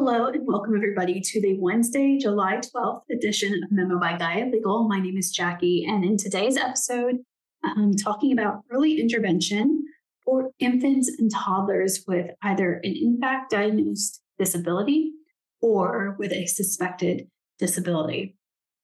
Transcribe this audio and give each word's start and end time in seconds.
Hello 0.00 0.26
and 0.26 0.46
welcome 0.46 0.76
everybody 0.76 1.20
to 1.20 1.40
the 1.40 1.58
Wednesday, 1.58 2.18
July 2.18 2.60
12th 2.72 3.02
edition 3.10 3.52
of 3.64 3.72
Memo 3.72 3.98
by 3.98 4.16
Gaia 4.16 4.46
Legal. 4.46 4.86
My 4.86 5.00
name 5.00 5.16
is 5.16 5.32
Jackie, 5.32 5.84
and 5.84 6.04
in 6.04 6.16
today's 6.16 6.56
episode, 6.56 7.16
I'm 7.64 7.96
talking 7.96 8.30
about 8.30 8.62
early 8.70 9.00
intervention 9.00 9.82
for 10.24 10.52
infants 10.60 11.10
and 11.18 11.28
toddlers 11.32 12.04
with 12.06 12.30
either 12.42 12.74
an 12.74 12.94
in 12.94 13.18
fact 13.20 13.50
diagnosed 13.50 14.22
disability 14.38 15.14
or 15.60 16.14
with 16.16 16.30
a 16.30 16.46
suspected 16.46 17.26
disability. 17.58 18.36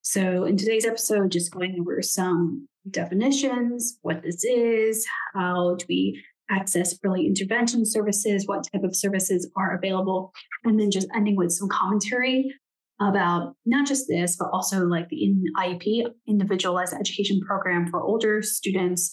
So, 0.02 0.42
in 0.42 0.56
today's 0.56 0.84
episode, 0.84 1.30
just 1.30 1.52
going 1.52 1.76
over 1.78 2.02
some 2.02 2.66
definitions, 2.90 4.00
what 4.02 4.24
this 4.24 4.42
is, 4.42 5.06
how 5.32 5.76
do 5.76 5.86
we 5.88 6.20
access 6.50 6.98
early 7.04 7.26
intervention 7.26 7.86
services, 7.86 8.46
what 8.46 8.66
type 8.72 8.84
of 8.84 8.94
services 8.96 9.50
are 9.56 9.76
available, 9.76 10.32
and 10.64 10.78
then 10.78 10.90
just 10.90 11.08
ending 11.14 11.36
with 11.36 11.52
some 11.52 11.68
commentary 11.68 12.52
about 13.00 13.54
not 13.66 13.86
just 13.86 14.06
this, 14.08 14.36
but 14.36 14.48
also 14.52 14.84
like 14.86 15.08
the 15.08 15.34
IEP, 15.58 16.06
individualized 16.28 16.94
education 16.94 17.40
program 17.40 17.88
for 17.88 18.00
older 18.00 18.40
students, 18.42 19.12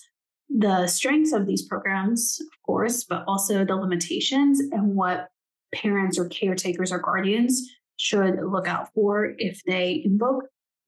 the 0.49 0.85
strengths 0.87 1.31
of 1.31 1.47
these 1.47 1.65
programs, 1.65 2.37
of 2.41 2.65
course, 2.65 3.03
but 3.03 3.23
also 3.27 3.65
the 3.65 3.75
limitations 3.75 4.59
and 4.71 4.95
what 4.95 5.29
parents 5.73 6.19
or 6.19 6.27
caretakers 6.27 6.91
or 6.91 6.99
guardians 6.99 7.61
should 7.97 8.39
look 8.51 8.67
out 8.67 8.89
for 8.93 9.33
if 9.37 9.61
they 9.65 10.01
invoke 10.03 10.43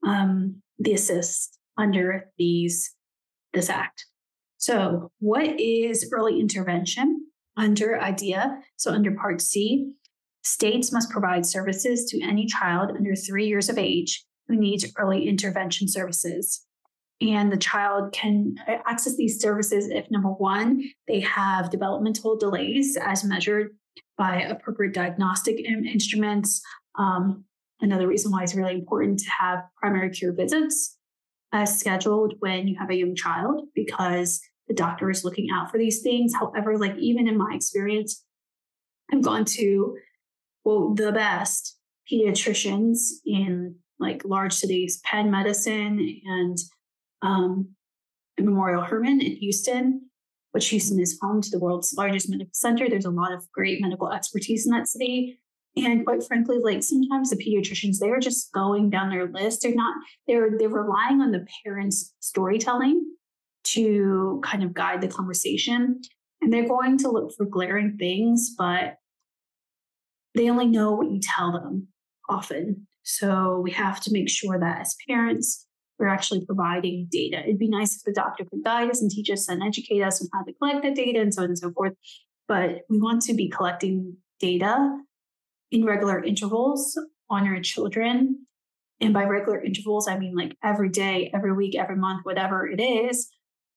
um, 0.05 0.61
the 0.80 0.94
assist 0.94 1.57
under 1.77 2.30
these 2.38 2.94
this 3.53 3.69
act. 3.69 4.05
So, 4.63 5.12
what 5.20 5.59
is 5.59 6.09
early 6.13 6.40
intervention 6.40 7.27
under 7.58 7.99
IDEA? 7.99 8.59
So, 8.77 8.94
under 8.94 9.12
Part 9.12 9.41
C, 9.41 9.91
states 10.45 10.89
must 10.89 11.09
provide 11.09 11.45
services 11.45 12.05
to 12.05 12.22
any 12.22 12.45
child 12.45 12.91
under 12.95 13.13
three 13.13 13.45
years 13.45 13.67
of 13.67 13.77
age 13.77 14.23
who 14.48 14.55
needs 14.55 14.89
early 14.97 15.28
intervention 15.28 15.89
services. 15.89 16.66
And 17.20 17.52
the 17.52 17.58
child 17.58 18.14
can 18.14 18.55
access 18.88 19.17
these 19.17 19.42
services 19.42 19.89
if 19.89 20.09
number 20.09 20.30
one, 20.30 20.81
they 21.09 21.20
have 21.20 21.70
developmental 21.70 22.38
delays 22.38 22.98
as 23.02 23.25
measured 23.25 23.75
by 24.17 24.44
appropriate 24.44 24.94
diagnostic 24.94 25.59
instruments. 25.59 26.61
Um, 26.98 27.44
another 27.81 28.08
reason 28.08 28.31
why 28.31 28.44
it's 28.44 28.55
really 28.55 28.75
important 28.75 29.20
to 29.20 29.30
have 29.42 29.66
primary 29.75 30.09
care 30.09 30.31
visits 30.31 30.98
as 31.52 31.77
scheduled 31.77 32.36
when 32.39 32.70
you 32.70 32.77
have 32.80 32.89
a 32.89 32.95
young 32.95 33.14
child 33.14 33.67
because 33.75 34.39
the 34.67 34.73
doctor 34.73 35.09
is 35.09 35.23
looking 35.23 35.50
out 35.53 35.72
for 35.72 35.78
these 35.78 36.02
things. 36.02 36.33
However, 36.33 36.78
like 36.78 36.95
even 36.97 37.28
in 37.28 37.38
my 37.38 37.53
experience, 37.53 38.23
I've 39.11 39.22
gone 39.22 39.45
to 39.45 39.97
well 40.64 40.94
the 40.94 41.11
best 41.11 41.78
pediatricians 42.11 42.97
in 43.25 43.75
like 44.00 44.23
large 44.25 44.53
cities, 44.53 45.02
Penn 45.03 45.31
Medicine 45.31 46.22
and 46.25 46.58
um, 47.22 47.70
Memorial 48.39 48.81
Hermann 48.81 49.22
in 49.22 49.36
Houston, 49.38 50.09
which 50.52 50.70
Houston 50.70 51.00
is 51.00 51.17
home 51.22 51.42
to 51.42 51.50
the 51.50 51.59
world's 51.59 51.94
largest 51.98 52.30
medical 52.30 52.52
center. 52.53 52.89
There's 52.89 53.05
a 53.05 53.11
lot 53.11 53.31
of 53.31 53.50
great 53.52 53.81
medical 53.81 54.11
expertise 54.11 54.66
in 54.66 54.72
that 54.73 54.88
city. 54.88 55.39
And 55.75 56.05
quite 56.05 56.23
frankly, 56.23 56.59
like 56.61 56.83
sometimes 56.83 57.30
the 57.30 57.38
pediatricians, 57.38 57.98
they're 58.00 58.20
just 58.20 58.52
going 58.52 58.89
down 58.89 59.09
their 59.09 59.27
list. 59.27 59.61
They're 59.64 59.73
not, 59.73 59.95
they're 60.27 60.52
they're 60.58 60.70
relying 60.70 61.22
on 61.22 61.31
the 61.31 61.48
parents' 61.66 62.14
storytelling 62.20 63.03
to 63.64 64.42
kind 64.44 64.64
of 64.64 64.73
guide 64.73 65.02
the 65.02 65.08
conversation. 65.08 66.02
And 66.42 66.52
they're 66.52 66.67
going 66.67 66.97
to 67.00 67.09
look 67.09 67.33
for 67.36 67.45
glaring 67.45 67.97
things, 67.97 68.53
but 68.58 68.97
they 70.36 70.50
only 70.50 70.67
know 70.67 70.92
what 70.94 71.11
you 71.11 71.20
tell 71.22 71.52
them 71.52 71.88
often. 72.30 72.88
So 73.03 73.59
we 73.59 73.72
have 73.72 74.02
to 74.02 74.11
make 74.11 74.30
sure 74.30 74.59
that 74.59 74.81
as 74.81 74.95
parents, 75.08 75.67
we're 76.00 76.08
actually 76.08 76.45
providing 76.45 77.08
data. 77.11 77.42
It'd 77.44 77.59
be 77.59 77.70
nice 77.70 77.95
if 77.95 78.03
the 78.03 78.14
doctor 78.14 78.45
could 78.45 78.64
guide 78.64 78.89
us 78.89 79.02
and 79.02 79.11
teach 79.11 79.30
us 79.30 79.48
and 79.48 79.61
educate 79.61 80.02
us 80.02 80.21
on 80.21 80.27
how 80.33 80.43
to 80.43 80.54
collect 80.54 80.83
that 80.83 80.95
data 80.95 81.20
and 81.20 81.33
so 81.33 81.43
on 81.43 81.49
and 81.49 81.58
so 81.58 81.71
forth. 81.71 81.93
But 82.48 82.82
we 82.89 82.99
want 82.99 83.21
to 83.23 83.33
be 83.33 83.49
collecting 83.49 84.17
data 84.39 84.98
in 85.71 85.86
regular 85.86 86.21
intervals 86.23 86.99
on 87.30 87.48
our 87.48 87.61
children. 87.61 88.45
And 88.99 89.14
by 89.14 89.26
regular 89.26 89.61
intervals, 89.61 90.08
I 90.08 90.17
mean 90.17 90.36
like 90.36 90.58
every 90.64 90.89
day, 90.89 91.32
every 91.33 91.54
week, 91.54 91.76
every 91.76 91.95
month, 91.95 92.26
whatever 92.26 92.67
it 92.67 92.82
is, 92.82 93.30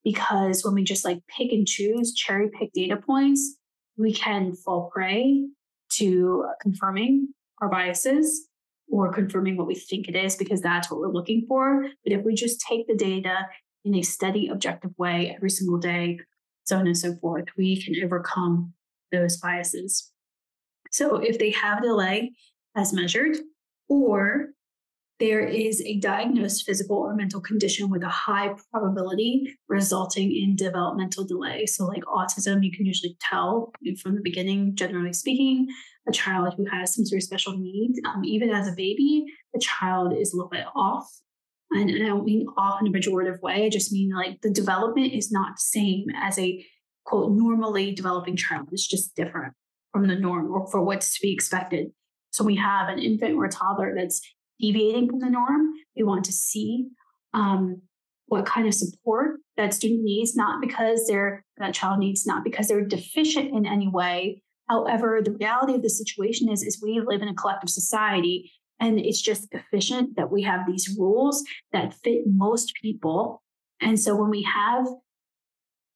because 0.04 0.64
when 0.64 0.74
we 0.74 0.84
just 0.84 1.04
like 1.04 1.20
pick 1.28 1.52
and 1.52 1.66
choose, 1.66 2.14
cherry 2.14 2.48
pick 2.48 2.72
data 2.72 2.96
points, 2.96 3.56
we 3.96 4.12
can 4.12 4.54
fall 4.54 4.90
prey 4.92 5.46
to 5.92 6.44
confirming 6.60 7.28
our 7.60 7.68
biases 7.68 8.48
or 8.88 9.12
confirming 9.12 9.56
what 9.56 9.66
we 9.66 9.74
think 9.74 10.08
it 10.08 10.16
is 10.16 10.36
because 10.36 10.60
that's 10.60 10.90
what 10.90 11.00
we're 11.00 11.12
looking 11.12 11.44
for. 11.48 11.82
But 12.04 12.12
if 12.12 12.24
we 12.24 12.34
just 12.34 12.60
take 12.60 12.86
the 12.86 12.94
data 12.94 13.46
in 13.84 13.94
a 13.94 14.02
steady, 14.02 14.48
objective 14.48 14.92
way 14.98 15.32
every 15.34 15.50
single 15.50 15.78
day, 15.78 16.20
so 16.64 16.76
on 16.76 16.86
and 16.86 16.96
so 16.96 17.14
forth, 17.16 17.46
we 17.56 17.82
can 17.82 17.94
overcome 18.04 18.74
those 19.12 19.36
biases. 19.38 20.10
So 20.90 21.16
if 21.16 21.38
they 21.38 21.50
have 21.50 21.82
delay 21.82 22.32
as 22.76 22.92
measured, 22.92 23.36
or 23.88 24.48
there 25.18 25.46
is 25.46 25.80
a 25.82 25.98
diagnosed 25.98 26.66
physical 26.66 26.96
or 26.98 27.14
mental 27.14 27.40
condition 27.40 27.88
with 27.88 28.02
a 28.02 28.08
high 28.08 28.54
probability 28.70 29.56
resulting 29.68 30.30
in 30.30 30.56
developmental 30.56 31.24
delay. 31.24 31.64
So, 31.66 31.86
like 31.86 32.02
autism, 32.04 32.62
you 32.62 32.70
can 32.70 32.84
usually 32.84 33.16
tell 33.20 33.72
from 34.02 34.14
the 34.14 34.20
beginning, 34.22 34.74
generally 34.74 35.12
speaking, 35.12 35.68
a 36.08 36.12
child 36.12 36.54
who 36.56 36.66
has 36.66 36.94
some 36.94 37.06
sort 37.06 37.20
of 37.20 37.24
special 37.24 37.56
needs, 37.56 37.98
um, 38.06 38.24
even 38.24 38.50
as 38.50 38.68
a 38.68 38.72
baby, 38.72 39.24
the 39.54 39.60
child 39.60 40.12
is 40.16 40.32
a 40.32 40.36
little 40.36 40.50
bit 40.50 40.66
off. 40.74 41.08
And 41.72 41.90
I 41.90 42.06
don't 42.06 42.24
mean 42.24 42.46
off 42.56 42.80
in 42.80 42.86
a 42.86 42.90
pejorative 42.90 43.40
way. 43.40 43.66
I 43.66 43.68
just 43.68 43.92
mean 43.92 44.10
like 44.14 44.40
the 44.40 44.50
development 44.50 45.12
is 45.12 45.32
not 45.32 45.56
the 45.56 45.60
same 45.60 46.06
as 46.14 46.38
a 46.38 46.64
quote 47.04 47.32
normally 47.32 47.92
developing 47.92 48.36
child. 48.36 48.68
It's 48.70 48.86
just 48.86 49.16
different 49.16 49.54
from 49.92 50.06
the 50.06 50.14
norm 50.14 50.52
or 50.52 50.70
for 50.70 50.82
what's 50.82 51.14
to 51.14 51.22
be 51.22 51.32
expected. 51.32 51.88
So 52.30 52.44
we 52.44 52.56
have 52.56 52.88
an 52.88 52.98
infant 52.98 53.34
or 53.34 53.46
a 53.46 53.50
toddler 53.50 53.94
that's 53.96 54.20
deviating 54.60 55.08
from 55.08 55.20
the 55.20 55.30
norm. 55.30 55.72
We 55.96 56.02
want 56.02 56.24
to 56.26 56.32
see 56.32 56.88
um, 57.34 57.82
what 58.26 58.46
kind 58.46 58.66
of 58.66 58.74
support 58.74 59.40
that 59.56 59.74
student 59.74 60.02
needs, 60.02 60.36
not 60.36 60.60
because 60.60 61.06
they're 61.06 61.44
that 61.58 61.74
child 61.74 61.98
needs, 61.98 62.26
not 62.26 62.44
because 62.44 62.68
they're 62.68 62.84
deficient 62.84 63.54
in 63.54 63.66
any 63.66 63.88
way. 63.88 64.42
However, 64.68 65.20
the 65.22 65.32
reality 65.32 65.74
of 65.74 65.82
the 65.82 65.90
situation 65.90 66.50
is, 66.50 66.62
is 66.62 66.82
we 66.82 67.00
live 67.00 67.22
in 67.22 67.28
a 67.28 67.34
collective 67.34 67.70
society, 67.70 68.50
and 68.80 68.98
it's 68.98 69.22
just 69.22 69.48
efficient 69.52 70.16
that 70.16 70.30
we 70.30 70.42
have 70.42 70.66
these 70.66 70.96
rules 70.98 71.44
that 71.72 71.94
fit 71.94 72.22
most 72.26 72.72
people. 72.82 73.42
And 73.80 73.98
so 73.98 74.16
when 74.16 74.30
we 74.30 74.42
have 74.42 74.86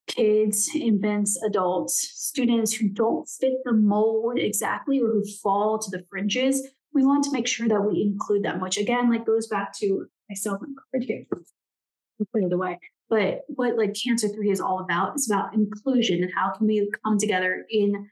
kids, 0.06 0.70
infants, 0.75 1.41
adults, 1.43 2.10
students 2.15 2.75
who 2.75 2.88
don't 2.88 3.28
fit 3.28 3.54
the 3.65 3.72
mold 3.72 4.38
exactly 4.38 5.00
or 5.00 5.09
who 5.09 5.25
fall 5.43 5.78
to 5.78 5.91
the 5.91 6.04
fringes, 6.10 6.69
we 6.92 7.04
want 7.04 7.24
to 7.24 7.32
make 7.32 7.46
sure 7.46 7.68
that 7.68 7.84
we 7.84 8.02
include 8.02 8.42
them, 8.44 8.60
which 8.60 8.78
again, 8.78 9.10
like 9.10 9.26
goes 9.26 9.46
back 9.46 9.72
to 9.78 10.06
myself 10.28 10.60
have 10.60 11.02
here. 11.02 11.24
Put 11.30 12.44
it 12.44 12.52
away. 12.52 12.78
But 13.08 13.42
what 13.48 13.76
like 13.76 13.94
Cancer 13.94 14.28
3 14.28 14.50
is 14.50 14.60
all 14.60 14.80
about 14.80 15.16
is 15.16 15.30
about 15.30 15.54
inclusion 15.54 16.22
and 16.22 16.32
how 16.34 16.52
can 16.52 16.66
we 16.66 16.90
come 17.04 17.18
together 17.18 17.64
in 17.70 18.08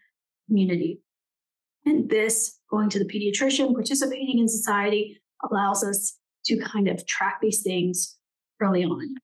community. 0.47 1.01
And 1.85 2.09
this, 2.09 2.59
going 2.71 2.91
to 2.91 2.99
the 2.99 3.05
pediatrician, 3.05 3.75
participating 3.75 4.39
in 4.39 4.49
society, 4.49 5.21
allows 5.49 5.85
us 5.85 6.19
to 6.47 6.59
kind 6.59 6.89
of 6.89 7.07
track 7.07 7.39
these 7.41 7.63
things 7.63 8.17
early 8.61 8.85
on. 8.85 9.15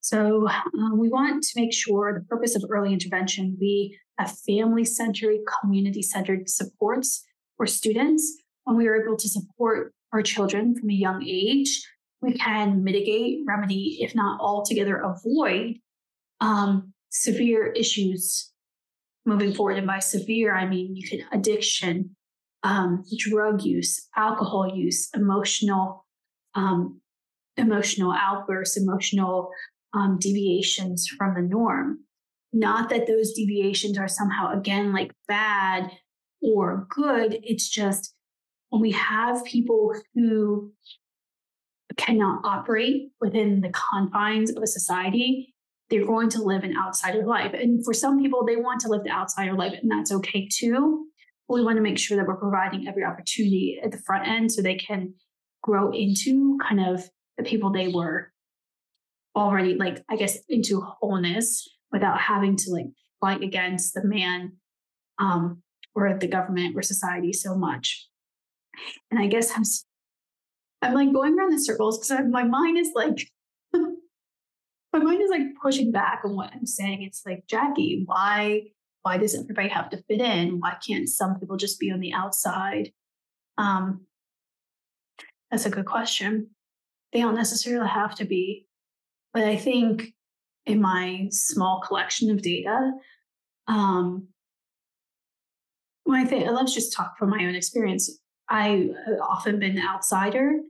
So 0.00 0.48
uh, 0.48 0.94
we 0.94 1.08
want 1.08 1.42
to 1.42 1.60
make 1.60 1.72
sure 1.72 2.12
the 2.12 2.24
purpose 2.24 2.54
of 2.56 2.64
early 2.70 2.92
intervention, 2.92 3.56
we 3.60 3.98
have 4.18 4.36
family-centered, 4.46 5.38
community-centered 5.60 6.48
supports 6.48 7.24
for 7.56 7.66
students 7.66 8.42
when 8.66 8.76
we 8.76 8.88
are 8.88 9.00
able 9.00 9.16
to 9.16 9.28
support 9.28 9.94
our 10.12 10.22
children 10.22 10.74
from 10.74 10.90
a 10.90 10.94
young 10.94 11.24
age, 11.24 11.88
we 12.20 12.34
can 12.34 12.82
mitigate, 12.82 13.38
remedy, 13.46 13.98
if 14.00 14.14
not 14.14 14.40
altogether 14.40 14.96
avoid 14.96 15.76
um, 16.40 16.92
severe 17.10 17.66
issues 17.68 18.50
moving 19.24 19.54
forward. 19.54 19.78
And 19.78 19.86
by 19.86 20.00
severe, 20.00 20.54
I 20.54 20.66
mean 20.66 20.96
you 20.96 21.08
can 21.08 21.20
addiction, 21.32 22.16
um, 22.64 23.04
drug 23.18 23.62
use, 23.62 24.08
alcohol 24.16 24.68
use, 24.74 25.08
emotional, 25.14 26.04
um, 26.54 27.00
emotional 27.56 28.12
outbursts, 28.12 28.76
emotional 28.76 29.50
um, 29.94 30.18
deviations 30.20 31.06
from 31.06 31.34
the 31.34 31.42
norm. 31.42 32.00
Not 32.52 32.88
that 32.88 33.06
those 33.06 33.32
deviations 33.32 33.96
are 33.96 34.08
somehow 34.08 34.58
again 34.58 34.92
like 34.92 35.12
bad 35.28 35.92
or 36.42 36.88
good. 36.90 37.38
It's 37.44 37.68
just 37.68 38.15
when 38.70 38.82
we 38.82 38.92
have 38.92 39.44
people 39.44 39.94
who 40.14 40.72
cannot 41.96 42.44
operate 42.44 43.10
within 43.20 43.60
the 43.60 43.70
confines 43.70 44.50
of 44.54 44.62
a 44.62 44.66
society, 44.66 45.54
they're 45.88 46.06
going 46.06 46.28
to 46.30 46.42
live 46.42 46.64
an 46.64 46.74
outsider 46.76 47.24
life. 47.24 47.54
And 47.54 47.84
for 47.84 47.94
some 47.94 48.20
people, 48.20 48.44
they 48.44 48.56
want 48.56 48.80
to 48.80 48.88
live 48.88 49.04
the 49.04 49.10
outsider 49.10 49.54
life, 49.54 49.74
and 49.80 49.90
that's 49.90 50.12
okay 50.12 50.48
too. 50.52 51.06
But 51.48 51.54
we 51.54 51.64
want 51.64 51.76
to 51.76 51.82
make 51.82 51.98
sure 51.98 52.16
that 52.16 52.26
we're 52.26 52.36
providing 52.36 52.88
every 52.88 53.04
opportunity 53.04 53.80
at 53.82 53.92
the 53.92 53.98
front 53.98 54.26
end 54.26 54.50
so 54.50 54.62
they 54.62 54.74
can 54.74 55.14
grow 55.62 55.90
into 55.90 56.58
kind 56.62 56.80
of 56.80 57.08
the 57.38 57.44
people 57.44 57.70
they 57.70 57.88
were 57.88 58.32
already 59.34 59.74
like 59.74 60.02
i 60.08 60.16
guess 60.16 60.38
into 60.48 60.80
wholeness 60.80 61.68
without 61.92 62.18
having 62.18 62.56
to 62.56 62.70
like 62.70 62.86
fight 63.20 63.42
against 63.42 63.92
the 63.92 64.02
man 64.02 64.52
um 65.18 65.62
or 65.94 66.16
the 66.18 66.26
government 66.28 66.74
or 66.76 66.82
society 66.82 67.32
so 67.32 67.54
much 67.54 68.08
and 69.10 69.20
i 69.20 69.26
guess 69.26 69.52
i'm 69.56 69.64
i'm 70.82 70.94
like 70.94 71.12
going 71.12 71.38
around 71.38 71.52
in 71.52 71.62
circles 71.62 71.98
because 71.98 72.24
my 72.30 72.42
mind 72.42 72.78
is 72.78 72.90
like 72.94 73.30
my 73.72 74.98
mind 74.98 75.22
is 75.22 75.30
like 75.30 75.42
pushing 75.60 75.92
back 75.92 76.22
on 76.24 76.36
what 76.36 76.52
i'm 76.54 76.66
saying. 76.66 77.02
It's 77.02 77.22
like 77.26 77.46
jackie 77.46 78.02
why 78.06 78.62
why 79.02 79.18
does 79.18 79.36
everybody 79.36 79.68
have 79.68 79.88
to 79.90 80.02
fit 80.08 80.20
in? 80.20 80.58
Why 80.58 80.74
can't 80.84 81.08
some 81.08 81.38
people 81.38 81.56
just 81.56 81.78
be 81.78 81.92
on 81.92 82.00
the 82.00 82.12
outside? 82.12 82.92
Um 83.56 84.06
that's 85.50 85.66
a 85.66 85.70
good 85.70 85.86
question. 85.86 86.50
They 87.12 87.20
don't 87.20 87.36
necessarily 87.36 87.88
have 87.88 88.16
to 88.16 88.24
be 88.24 88.66
but 89.36 89.44
I 89.44 89.56
think 89.56 90.14
in 90.64 90.80
my 90.80 91.28
small 91.30 91.82
collection 91.86 92.30
of 92.30 92.40
data, 92.40 92.92
um, 93.68 94.28
when 96.04 96.20
I 96.20 96.24
think, 96.24 96.50
let's 96.50 96.72
just 96.72 96.94
talk 96.94 97.18
from 97.18 97.28
my 97.28 97.44
own 97.44 97.54
experience. 97.54 98.18
I 98.48 98.90
uh, 99.08 99.22
often 99.22 99.58
been 99.58 99.78
an 99.78 99.84
outsider 99.84 100.60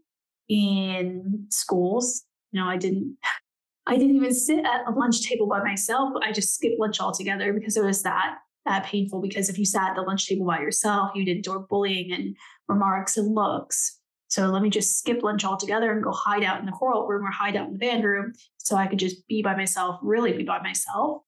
in 0.49 1.47
schools. 1.51 2.25
You 2.53 2.61
know, 2.61 2.67
I 2.67 2.77
didn't, 2.77 3.17
I 3.87 3.97
didn't 3.97 4.17
even 4.17 4.35
sit 4.35 4.65
at 4.65 4.87
a 4.89 4.91
lunch 4.91 5.23
table 5.23 5.47
by 5.47 5.63
myself. 5.63 6.13
I 6.23 6.33
just 6.33 6.55
skipped 6.55 6.81
lunch 6.81 7.01
altogether 7.01 7.53
because 7.53 7.77
it 7.77 7.85
was 7.85 8.03
that 8.03 8.39
that 8.65 8.85
painful. 8.85 9.21
Because 9.21 9.49
if 9.49 9.59
you 9.59 9.65
sat 9.65 9.91
at 9.91 9.97
the 9.97 10.03
lunch 10.03 10.27
table 10.29 10.45
by 10.45 10.61
yourself, 10.61 11.13
you'd 11.15 11.29
endure 11.29 11.61
bullying 11.61 12.13
and 12.13 12.37
remarks 12.69 13.17
and 13.17 13.35
looks. 13.35 13.99
So 14.29 14.47
let 14.49 14.63
me 14.63 14.71
just 14.71 14.99
skip 14.99 15.23
lunch 15.23 15.45
altogether 15.45 15.93
and 15.93 16.03
go 16.03 16.11
hide 16.11 16.43
out 16.43 16.59
in 16.59 16.67
the 16.67 16.73
choral 16.73 17.07
room 17.07 17.25
or 17.25 17.31
hide 17.31 17.57
out 17.57 17.69
in 17.69 17.75
the 17.75 17.79
band 17.79 18.05
room 18.05 18.33
so 18.59 18.77
I 18.77 18.87
could 18.89 18.99
just 18.99 19.27
be 19.29 19.41
by 19.41 19.55
myself, 19.55 20.01
really 20.03 20.33
be 20.33 20.43
by 20.43 20.61
myself. 20.61 21.23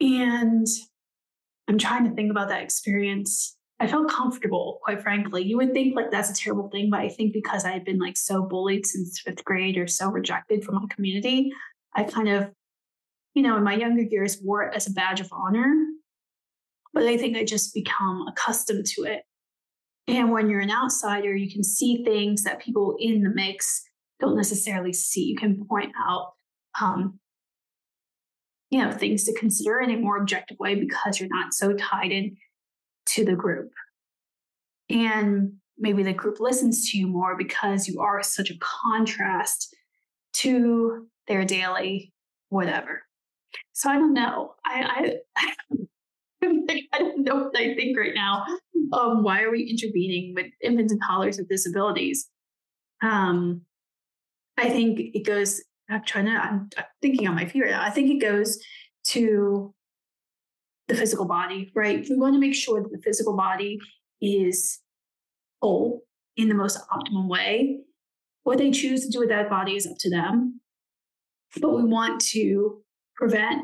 And 0.00 0.66
I'm 1.68 1.78
trying 1.78 2.08
to 2.08 2.14
think 2.14 2.30
about 2.30 2.48
that 2.48 2.62
experience. 2.62 3.56
I 3.82 3.86
felt 3.86 4.08
comfortable, 4.08 4.80
quite 4.84 5.02
frankly. 5.02 5.42
You 5.42 5.56
would 5.56 5.72
think 5.72 5.96
like 5.96 6.10
that's 6.10 6.30
a 6.30 6.34
terrible 6.34 6.68
thing, 6.70 6.90
but 6.90 7.00
I 7.00 7.08
think 7.08 7.32
because 7.32 7.64
I 7.64 7.70
had 7.70 7.84
been 7.84 7.98
like 7.98 8.16
so 8.16 8.42
bullied 8.42 8.86
since 8.86 9.20
fifth 9.20 9.44
grade 9.44 9.76
or 9.76 9.86
so 9.86 10.10
rejected 10.10 10.64
from 10.64 10.76
my 10.76 10.86
community, 10.88 11.52
I 11.94 12.04
kind 12.04 12.28
of, 12.28 12.50
you 13.34 13.42
know, 13.42 13.56
in 13.56 13.64
my 13.64 13.74
younger 13.74 14.02
years 14.02 14.38
wore 14.42 14.62
it 14.62 14.74
as 14.76 14.86
a 14.86 14.92
badge 14.92 15.20
of 15.20 15.28
honor. 15.32 15.74
But 16.94 17.04
I 17.04 17.16
think 17.16 17.36
I 17.36 17.44
just 17.44 17.74
become 17.74 18.26
accustomed 18.28 18.86
to 18.94 19.02
it 19.02 19.22
and 20.08 20.32
when 20.32 20.50
you're 20.50 20.60
an 20.60 20.70
outsider, 20.70 21.34
you 21.34 21.50
can 21.50 21.62
see 21.62 22.04
things 22.04 22.42
that 22.42 22.60
people 22.60 22.96
in 22.98 23.22
the 23.22 23.30
mix 23.30 23.82
don't 24.20 24.36
necessarily 24.36 24.92
see. 24.92 25.24
You 25.24 25.36
can 25.36 25.64
point 25.64 25.92
out, 25.98 26.32
um, 26.80 27.18
you 28.70 28.82
know, 28.82 28.90
things 28.90 29.24
to 29.24 29.38
consider 29.38 29.80
in 29.80 29.90
a 29.90 29.96
more 29.96 30.16
objective 30.16 30.58
way 30.58 30.74
because 30.74 31.20
you're 31.20 31.28
not 31.28 31.54
so 31.54 31.74
tied 31.74 32.10
in 32.10 32.36
to 33.12 33.24
the 33.24 33.34
group. 33.34 33.70
And 34.90 35.54
maybe 35.78 36.02
the 36.02 36.12
group 36.12 36.40
listens 36.40 36.90
to 36.90 36.98
you 36.98 37.06
more 37.06 37.36
because 37.36 37.88
you 37.88 38.00
are 38.00 38.22
such 38.22 38.50
a 38.50 38.58
contrast 38.60 39.74
to 40.34 41.06
their 41.28 41.44
daily 41.44 42.12
whatever. 42.48 43.02
So 43.72 43.90
I 43.90 43.94
don't 43.94 44.14
know. 44.14 44.54
I, 44.64 45.16
I 45.36 45.46
I 46.92 46.98
don't 46.98 47.24
know 47.24 47.36
what 47.36 47.56
I 47.56 47.74
think 47.74 47.96
right 47.98 48.14
now. 48.14 48.44
Um, 48.92 49.22
why 49.22 49.42
are 49.42 49.50
we 49.50 49.62
intervening 49.62 50.34
with 50.34 50.46
infants 50.62 50.92
and 50.92 51.00
toddlers 51.06 51.38
with 51.38 51.48
disabilities? 51.48 52.28
Um, 53.02 53.62
I 54.58 54.68
think 54.68 55.00
it 55.14 55.24
goes. 55.24 55.62
I'm 55.88 56.04
trying 56.04 56.26
to. 56.26 56.32
I'm, 56.32 56.68
I'm 56.76 56.84
thinking 57.00 57.26
on 57.28 57.34
my 57.34 57.46
feet 57.46 57.62
right 57.62 57.70
now. 57.70 57.82
I 57.82 57.90
think 57.90 58.10
it 58.10 58.20
goes 58.20 58.58
to 59.08 59.72
the 60.92 60.98
physical 60.98 61.24
body, 61.24 61.72
right? 61.74 62.06
We 62.08 62.16
want 62.16 62.34
to 62.34 62.40
make 62.40 62.54
sure 62.54 62.82
that 62.82 62.92
the 62.92 63.00
physical 63.02 63.36
body 63.36 63.78
is 64.20 64.80
whole 65.60 66.02
in 66.36 66.48
the 66.48 66.54
most 66.54 66.78
optimal 66.90 67.28
way. 67.28 67.80
What 68.42 68.58
they 68.58 68.70
choose 68.70 69.04
to 69.06 69.10
do 69.10 69.20
with 69.20 69.28
that 69.30 69.48
body 69.48 69.76
is 69.76 69.86
up 69.86 69.96
to 70.00 70.10
them. 70.10 70.60
But 71.60 71.76
we 71.76 71.84
want 71.84 72.20
to 72.32 72.82
prevent, 73.16 73.62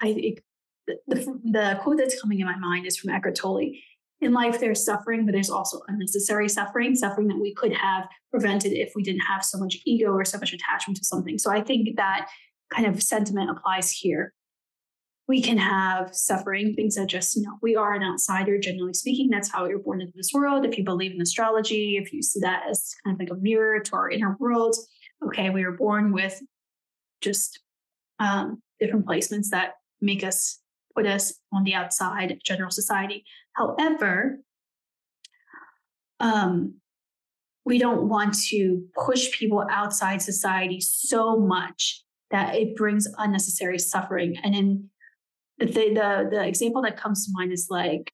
I 0.00 0.14
think, 0.14 0.40
the, 0.86 1.38
the, 1.44 1.78
quote 1.82 1.96
that's 1.96 2.20
coming 2.20 2.40
in 2.40 2.46
my 2.46 2.56
mind 2.56 2.86
is 2.86 2.96
from 2.96 3.10
Eckhart 3.10 3.36
Tolle. 3.36 3.72
In 4.20 4.32
life, 4.32 4.60
there's 4.60 4.84
suffering, 4.84 5.26
but 5.26 5.32
there's 5.32 5.50
also 5.50 5.80
unnecessary 5.88 6.48
suffering, 6.48 6.94
suffering 6.94 7.28
that 7.28 7.40
we 7.40 7.54
could 7.54 7.72
have 7.72 8.04
prevented 8.30 8.72
if 8.72 8.92
we 8.94 9.02
didn't 9.02 9.22
have 9.22 9.44
so 9.44 9.58
much 9.58 9.78
ego 9.84 10.12
or 10.12 10.24
so 10.24 10.38
much 10.38 10.52
attachment 10.52 10.96
to 10.98 11.04
something. 11.04 11.38
So 11.38 11.50
I 11.50 11.62
think 11.62 11.96
that 11.96 12.28
kind 12.72 12.86
of 12.86 13.02
sentiment 13.02 13.50
applies 13.50 13.90
here. 13.90 14.32
We 15.26 15.40
can 15.40 15.56
have 15.56 16.14
suffering, 16.14 16.74
things 16.74 16.96
that 16.96 17.08
just, 17.08 17.34
you 17.34 17.42
know, 17.42 17.58
we 17.62 17.76
are 17.76 17.94
an 17.94 18.02
outsider, 18.02 18.58
generally 18.58 18.92
speaking. 18.92 19.30
That's 19.30 19.50
how 19.50 19.64
you're 19.66 19.78
born 19.78 20.02
into 20.02 20.12
this 20.14 20.32
world. 20.34 20.66
If 20.66 20.76
you 20.76 20.84
believe 20.84 21.12
in 21.12 21.22
astrology, 21.22 21.96
if 21.96 22.12
you 22.12 22.22
see 22.22 22.40
that 22.40 22.64
as 22.68 22.94
kind 23.04 23.14
of 23.14 23.20
like 23.20 23.30
a 23.30 23.40
mirror 23.40 23.80
to 23.80 23.96
our 23.96 24.10
inner 24.10 24.36
world, 24.38 24.76
okay, 25.26 25.48
we 25.48 25.64
were 25.64 25.72
born 25.72 26.12
with 26.12 26.42
just 27.22 27.60
um, 28.18 28.62
different 28.80 29.06
placements 29.06 29.48
that 29.50 29.74
make 30.00 30.22
us 30.22 30.60
put 30.94 31.06
us 31.06 31.34
on 31.52 31.64
the 31.64 31.74
outside 31.74 32.30
of 32.30 32.42
general 32.42 32.70
society. 32.70 33.24
However, 33.54 34.40
um, 36.20 36.74
we 37.64 37.78
don't 37.78 38.08
want 38.08 38.34
to 38.48 38.84
push 38.94 39.30
people 39.36 39.64
outside 39.70 40.20
society 40.20 40.80
so 40.80 41.38
much 41.38 42.02
that 42.30 42.54
it 42.54 42.76
brings 42.76 43.08
unnecessary 43.18 43.78
suffering. 43.78 44.36
And 44.42 44.54
in 44.54 44.90
the, 45.58 45.66
the 45.66 46.28
the 46.30 46.46
example 46.46 46.82
that 46.82 46.96
comes 46.96 47.26
to 47.26 47.32
mind 47.34 47.52
is 47.52 47.68
like 47.70 48.12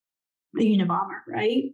the 0.55 0.65
Unabomber, 0.65 1.21
right? 1.27 1.73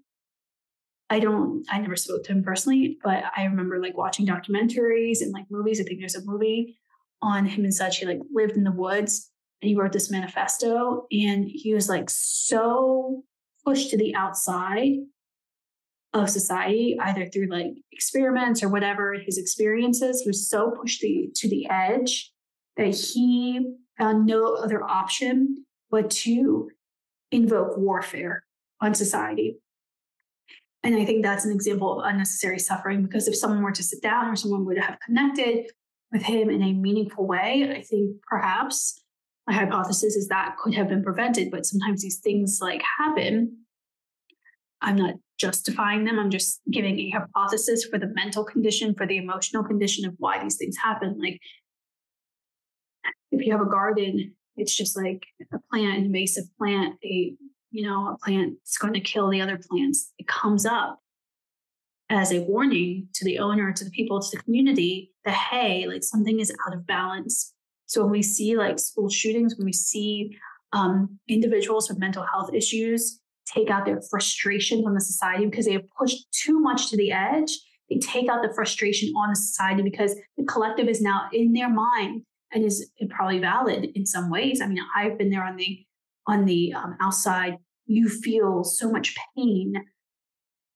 I 1.08 1.20
don't, 1.20 1.64
I 1.70 1.78
never 1.78 1.94
spoke 1.94 2.24
to 2.24 2.32
him 2.32 2.42
personally, 2.42 2.98
but 3.02 3.24
I 3.36 3.44
remember 3.44 3.80
like 3.80 3.96
watching 3.96 4.26
documentaries 4.26 5.20
and 5.20 5.32
like 5.32 5.46
movies. 5.50 5.80
I 5.80 5.84
think 5.84 6.00
there's 6.00 6.16
a 6.16 6.24
movie 6.24 6.78
on 7.22 7.46
him 7.46 7.64
and 7.64 7.72
such. 7.72 7.98
He 7.98 8.06
like 8.06 8.20
lived 8.32 8.56
in 8.56 8.64
the 8.64 8.72
woods 8.72 9.30
and 9.62 9.68
he 9.68 9.76
wrote 9.76 9.92
this 9.92 10.10
manifesto 10.10 11.06
and 11.12 11.44
he 11.44 11.74
was 11.74 11.88
like 11.88 12.10
so 12.10 13.22
pushed 13.64 13.90
to 13.90 13.96
the 13.96 14.14
outside 14.14 14.96
of 16.12 16.30
society 16.30 16.96
either 17.00 17.26
through 17.26 17.48
like 17.48 17.72
experiments 17.92 18.62
or 18.62 18.68
whatever 18.68 19.14
his 19.14 19.38
experiences 19.38 20.22
he 20.22 20.28
was 20.28 20.48
so 20.48 20.70
pushed 20.70 21.00
the, 21.02 21.30
to 21.34 21.48
the 21.48 21.68
edge 21.68 22.32
that 22.76 22.94
he 22.94 23.74
found 23.98 24.26
no 24.26 24.54
other 24.54 24.82
option 24.82 25.64
but 25.90 26.10
to 26.10 26.70
invoke 27.30 27.76
warfare 27.76 28.44
on 28.80 28.94
society 28.94 29.56
and 30.82 30.96
i 30.96 31.04
think 31.04 31.22
that's 31.22 31.44
an 31.44 31.52
example 31.52 31.98
of 32.00 32.06
unnecessary 32.06 32.58
suffering 32.58 33.02
because 33.02 33.28
if 33.28 33.36
someone 33.36 33.62
were 33.62 33.72
to 33.72 33.82
sit 33.82 34.02
down 34.02 34.26
or 34.28 34.36
someone 34.36 34.64
would 34.64 34.78
have 34.78 34.98
connected 35.04 35.70
with 36.12 36.22
him 36.22 36.50
in 36.50 36.62
a 36.62 36.72
meaningful 36.72 37.26
way 37.26 37.72
i 37.76 37.82
think 37.82 38.16
perhaps 38.28 39.00
my 39.46 39.54
hypothesis 39.54 40.16
is 40.16 40.28
that 40.28 40.56
could 40.58 40.74
have 40.74 40.88
been 40.88 41.04
prevented, 41.04 41.50
but 41.50 41.66
sometimes 41.66 42.02
these 42.02 42.18
things 42.18 42.58
like 42.60 42.82
happen. 42.98 43.58
I'm 44.80 44.96
not 44.96 45.14
justifying 45.38 46.04
them. 46.04 46.18
I'm 46.18 46.30
just 46.30 46.60
giving 46.70 46.98
a 46.98 47.10
hypothesis 47.10 47.84
for 47.84 47.98
the 47.98 48.08
mental 48.08 48.44
condition, 48.44 48.94
for 48.94 49.06
the 49.06 49.18
emotional 49.18 49.62
condition 49.62 50.04
of 50.04 50.14
why 50.18 50.42
these 50.42 50.56
things 50.56 50.76
happen. 50.76 51.16
Like 51.18 51.40
if 53.40 53.46
you 53.46 53.52
have 53.52 53.60
a 53.60 53.70
garden, 53.70 54.34
it's 54.56 54.76
just 54.76 54.96
like 54.96 55.24
a 55.52 55.58
plant, 55.70 55.98
an 55.98 56.04
invasive 56.06 56.44
plant, 56.58 56.94
a 57.04 57.34
you 57.70 57.86
know, 57.86 58.08
a 58.08 58.18
plant 58.24 58.54
is 58.64 58.78
going 58.78 58.94
to 58.94 59.00
kill 59.00 59.28
the 59.28 59.40
other 59.40 59.58
plants. 59.68 60.12
It 60.18 60.26
comes 60.26 60.64
up 60.64 61.00
as 62.08 62.32
a 62.32 62.40
warning 62.40 63.08
to 63.14 63.24
the 63.24 63.38
owner, 63.38 63.72
to 63.72 63.84
the 63.84 63.90
people, 63.90 64.20
to 64.20 64.36
the 64.36 64.42
community 64.42 65.12
that 65.24 65.34
hey, 65.34 65.86
like 65.86 66.02
something 66.02 66.40
is 66.40 66.52
out 66.66 66.74
of 66.74 66.86
balance. 66.86 67.52
So 67.86 68.02
when 68.02 68.12
we 68.12 68.22
see 68.22 68.56
like 68.56 68.78
school 68.78 69.10
shootings, 69.10 69.56
when 69.56 69.66
we 69.66 69.72
see 69.72 70.36
um, 70.72 71.18
individuals 71.28 71.88
with 71.88 71.98
mental 71.98 72.24
health 72.24 72.50
issues 72.54 73.20
take 73.46 73.70
out 73.70 73.84
their 73.86 74.00
frustration 74.10 74.84
on 74.86 74.94
the 74.94 75.00
society 75.00 75.46
because 75.46 75.66
they 75.66 75.72
have 75.72 75.88
pushed 75.98 76.26
too 76.32 76.58
much 76.58 76.90
to 76.90 76.96
the 76.96 77.12
edge, 77.12 77.50
they 77.88 77.98
take 77.98 78.28
out 78.28 78.42
the 78.42 78.52
frustration 78.52 79.12
on 79.16 79.30
the 79.30 79.36
society 79.36 79.82
because 79.82 80.16
the 80.36 80.44
collective 80.44 80.88
is 80.88 81.00
now 81.00 81.28
in 81.32 81.52
their 81.52 81.70
mind 81.70 82.22
and 82.52 82.64
is 82.64 82.90
probably 83.10 83.38
valid 83.38 83.90
in 83.94 84.06
some 84.06 84.30
ways. 84.30 84.60
I 84.60 84.66
mean, 84.66 84.78
I've 84.94 85.18
been 85.18 85.30
there 85.30 85.44
on 85.44 85.56
the 85.56 85.84
on 86.26 86.44
the 86.44 86.72
um, 86.74 86.96
outside. 87.00 87.56
You 87.86 88.08
feel 88.08 88.64
so 88.64 88.90
much 88.90 89.14
pain 89.36 89.74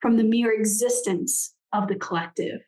from 0.01 0.17
the 0.17 0.25
mere 0.25 0.53
existence 0.53 1.55
of 1.73 1.89
the 1.89 1.97
collective 1.97 2.61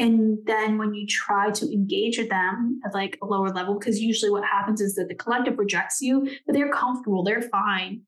and 0.00 0.38
then 0.46 0.78
when 0.78 0.94
you 0.94 1.06
try 1.06 1.50
to 1.50 1.70
engage 1.70 2.16
with 2.16 2.30
them 2.30 2.80
at 2.86 2.94
like 2.94 3.18
a 3.22 3.26
lower 3.26 3.50
level, 3.50 3.78
because 3.78 4.00
usually 4.00 4.30
what 4.30 4.44
happens 4.44 4.80
is 4.80 4.94
that 4.94 5.08
the 5.08 5.14
collective 5.14 5.58
rejects 5.58 6.00
you, 6.00 6.26
but 6.46 6.54
they're 6.54 6.72
comfortable, 6.72 7.22
they're 7.22 7.42
fine. 7.42 8.00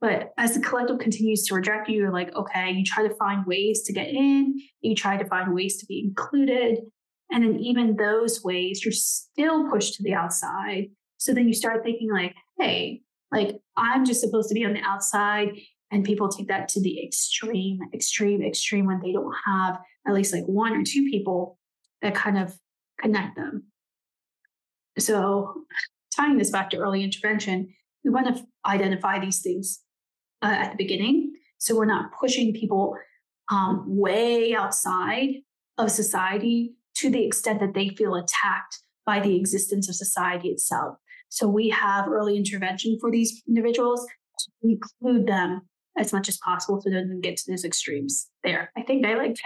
But 0.00 0.32
as 0.36 0.54
the 0.54 0.60
collective 0.60 0.98
continues 0.98 1.44
to 1.44 1.54
reject 1.54 1.88
you, 1.88 1.98
you're 1.98 2.12
like, 2.12 2.34
okay, 2.34 2.72
you 2.72 2.84
try 2.84 3.06
to 3.06 3.14
find 3.14 3.46
ways 3.46 3.82
to 3.84 3.92
get 3.92 4.08
in, 4.08 4.60
you 4.80 4.96
try 4.96 5.16
to 5.16 5.24
find 5.26 5.54
ways 5.54 5.76
to 5.78 5.86
be 5.86 6.00
included. 6.00 6.80
And 7.30 7.44
then 7.44 7.58
even 7.58 7.96
those 7.96 8.42
ways, 8.42 8.84
you're 8.84 8.92
still 8.92 9.70
pushed 9.70 9.94
to 9.94 10.02
the 10.02 10.14
outside. 10.14 10.88
So 11.18 11.34
then 11.34 11.46
you 11.46 11.54
start 11.54 11.82
thinking, 11.84 12.10
like, 12.10 12.34
hey, 12.58 13.02
like 13.30 13.56
I'm 13.76 14.04
just 14.04 14.20
supposed 14.20 14.48
to 14.48 14.54
be 14.54 14.64
on 14.64 14.72
the 14.72 14.82
outside. 14.82 15.50
And 15.90 16.04
people 16.04 16.28
take 16.28 16.48
that 16.48 16.68
to 16.70 16.82
the 16.82 17.02
extreme, 17.02 17.80
extreme, 17.94 18.42
extreme 18.42 18.86
when 18.86 19.00
they 19.00 19.12
don't 19.12 19.34
have 19.46 19.78
at 20.06 20.14
least 20.14 20.34
like 20.34 20.44
one 20.44 20.72
or 20.72 20.82
two 20.84 21.04
people 21.10 21.58
that 22.02 22.14
kind 22.14 22.38
of 22.38 22.56
connect 23.00 23.36
them. 23.36 23.64
So, 24.98 25.54
tying 26.14 26.38
this 26.38 26.50
back 26.50 26.70
to 26.70 26.78
early 26.78 27.02
intervention, 27.02 27.72
we 28.04 28.10
want 28.10 28.34
to 28.34 28.44
identify 28.66 29.18
these 29.18 29.40
things 29.40 29.80
uh, 30.42 30.54
at 30.58 30.70
the 30.72 30.76
beginning. 30.76 31.32
So 31.58 31.76
we're 31.76 31.86
not 31.86 32.12
pushing 32.18 32.52
people 32.52 32.96
um, 33.50 33.84
way 33.86 34.54
outside 34.54 35.28
of 35.76 35.90
society 35.90 36.74
to 36.98 37.10
the 37.10 37.24
extent 37.24 37.60
that 37.60 37.74
they 37.74 37.88
feel 37.90 38.14
attacked 38.14 38.82
by 39.06 39.20
the 39.20 39.36
existence 39.36 39.88
of 39.88 39.94
society 39.94 40.48
itself. 40.48 40.96
So 41.28 41.48
we 41.48 41.68
have 41.70 42.08
early 42.08 42.36
intervention 42.36 42.98
for 43.00 43.10
these 43.10 43.42
individuals 43.46 44.06
to 44.38 44.50
include 44.62 45.26
them 45.26 45.62
as 45.98 46.12
much 46.12 46.28
as 46.28 46.38
possible 46.38 46.80
so 46.80 46.90
they 46.90 46.96
don't 46.96 47.20
get 47.20 47.36
to 47.38 47.50
those 47.50 47.64
extremes 47.64 48.28
there. 48.44 48.70
I 48.76 48.82
think 48.82 49.04
I 49.04 49.14
like 49.14 49.36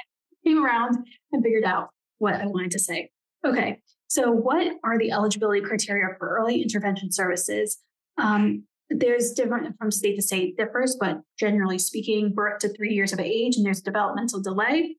came 0.44 0.64
around 0.64 0.96
and 1.32 1.42
figured 1.42 1.64
out 1.64 1.90
what 2.18 2.34
I 2.34 2.46
wanted 2.46 2.72
to 2.72 2.78
say. 2.78 3.10
Okay. 3.46 3.80
So 4.08 4.30
what 4.30 4.66
are 4.84 4.98
the 4.98 5.10
eligibility 5.10 5.60
criteria 5.60 6.14
for 6.18 6.36
early 6.36 6.62
intervention 6.62 7.10
services? 7.10 7.78
Um, 8.18 8.64
there's 8.90 9.32
different 9.32 9.76
from 9.78 9.90
state 9.90 10.16
to 10.16 10.22
state 10.22 10.56
differs, 10.56 10.96
but 11.00 11.20
generally 11.38 11.78
speaking, 11.78 12.32
birth 12.34 12.58
to 12.60 12.68
three 12.68 12.92
years 12.92 13.12
of 13.12 13.20
age, 13.20 13.56
and 13.56 13.64
there's 13.64 13.80
developmental 13.80 14.42
delay 14.42 14.96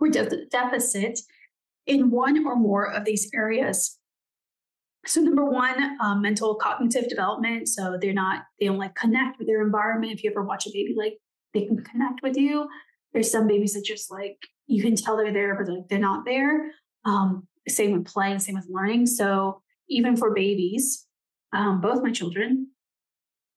or 0.00 0.08
de- 0.08 0.46
deficit 0.46 1.20
in 1.86 2.10
one 2.10 2.46
or 2.46 2.56
more 2.56 2.92
of 2.92 3.04
these 3.04 3.30
areas. 3.34 3.98
So 5.04 5.20
number 5.20 5.44
one, 5.44 5.98
um, 6.00 6.22
mental 6.22 6.54
cognitive 6.54 7.08
development. 7.08 7.68
So 7.68 7.98
they're 8.00 8.12
not, 8.12 8.44
they 8.60 8.66
don't 8.66 8.78
like 8.78 8.94
connect 8.94 9.38
with 9.38 9.48
their 9.48 9.62
environment. 9.62 10.12
If 10.12 10.22
you 10.22 10.30
ever 10.30 10.44
watch 10.44 10.66
a 10.66 10.70
baby, 10.70 10.94
like 10.96 11.14
they 11.54 11.66
can 11.66 11.82
connect 11.82 12.22
with 12.22 12.36
you. 12.36 12.68
There's 13.12 13.30
some 13.30 13.48
babies 13.48 13.74
that 13.74 13.84
just 13.84 14.10
like 14.10 14.38
you 14.66 14.82
can 14.82 14.94
tell 14.94 15.16
they're 15.16 15.32
there, 15.32 15.56
but 15.56 15.70
like 15.70 15.88
they're 15.88 15.98
not 15.98 16.24
there. 16.24 16.70
Um, 17.04 17.48
same 17.68 17.92
with 17.92 18.06
play, 18.06 18.38
same 18.38 18.54
with 18.54 18.68
learning. 18.70 19.06
So 19.06 19.60
even 19.88 20.16
for 20.16 20.32
babies, 20.32 21.06
um, 21.52 21.80
both 21.80 22.02
my 22.02 22.12
children, 22.12 22.68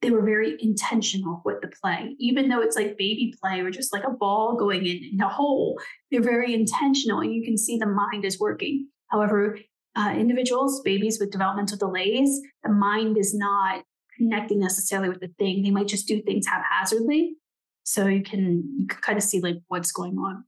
they 0.05 0.11
were 0.11 0.21
very 0.21 0.55
intentional 0.59 1.41
with 1.43 1.61
the 1.61 1.67
play, 1.81 2.15
even 2.19 2.47
though 2.47 2.61
it's 2.61 2.75
like 2.75 2.95
baby 2.95 3.33
play 3.41 3.59
or 3.61 3.71
just 3.71 3.91
like 3.91 4.03
a 4.03 4.11
ball 4.11 4.55
going 4.55 4.85
in, 4.85 5.09
in 5.13 5.19
a 5.19 5.27
hole. 5.27 5.79
They're 6.11 6.21
very 6.21 6.53
intentional, 6.53 7.21
and 7.21 7.33
you 7.33 7.43
can 7.43 7.57
see 7.57 7.77
the 7.77 7.87
mind 7.87 8.23
is 8.23 8.39
working. 8.39 8.87
However, 9.07 9.57
uh, 9.95 10.13
individuals, 10.15 10.81
babies 10.81 11.19
with 11.19 11.31
developmental 11.31 11.77
delays, 11.77 12.39
the 12.63 12.71
mind 12.71 13.17
is 13.17 13.33
not 13.33 13.83
connecting 14.15 14.59
necessarily 14.59 15.09
with 15.09 15.21
the 15.21 15.31
thing. 15.39 15.63
They 15.63 15.71
might 15.71 15.87
just 15.87 16.07
do 16.07 16.21
things 16.21 16.45
haphazardly. 16.45 17.35
So 17.83 18.05
you 18.07 18.21
can, 18.21 18.63
you 18.77 18.87
can 18.87 19.01
kind 19.01 19.17
of 19.17 19.23
see 19.23 19.41
like 19.41 19.57
what's 19.67 19.91
going 19.91 20.17
on. 20.17 20.43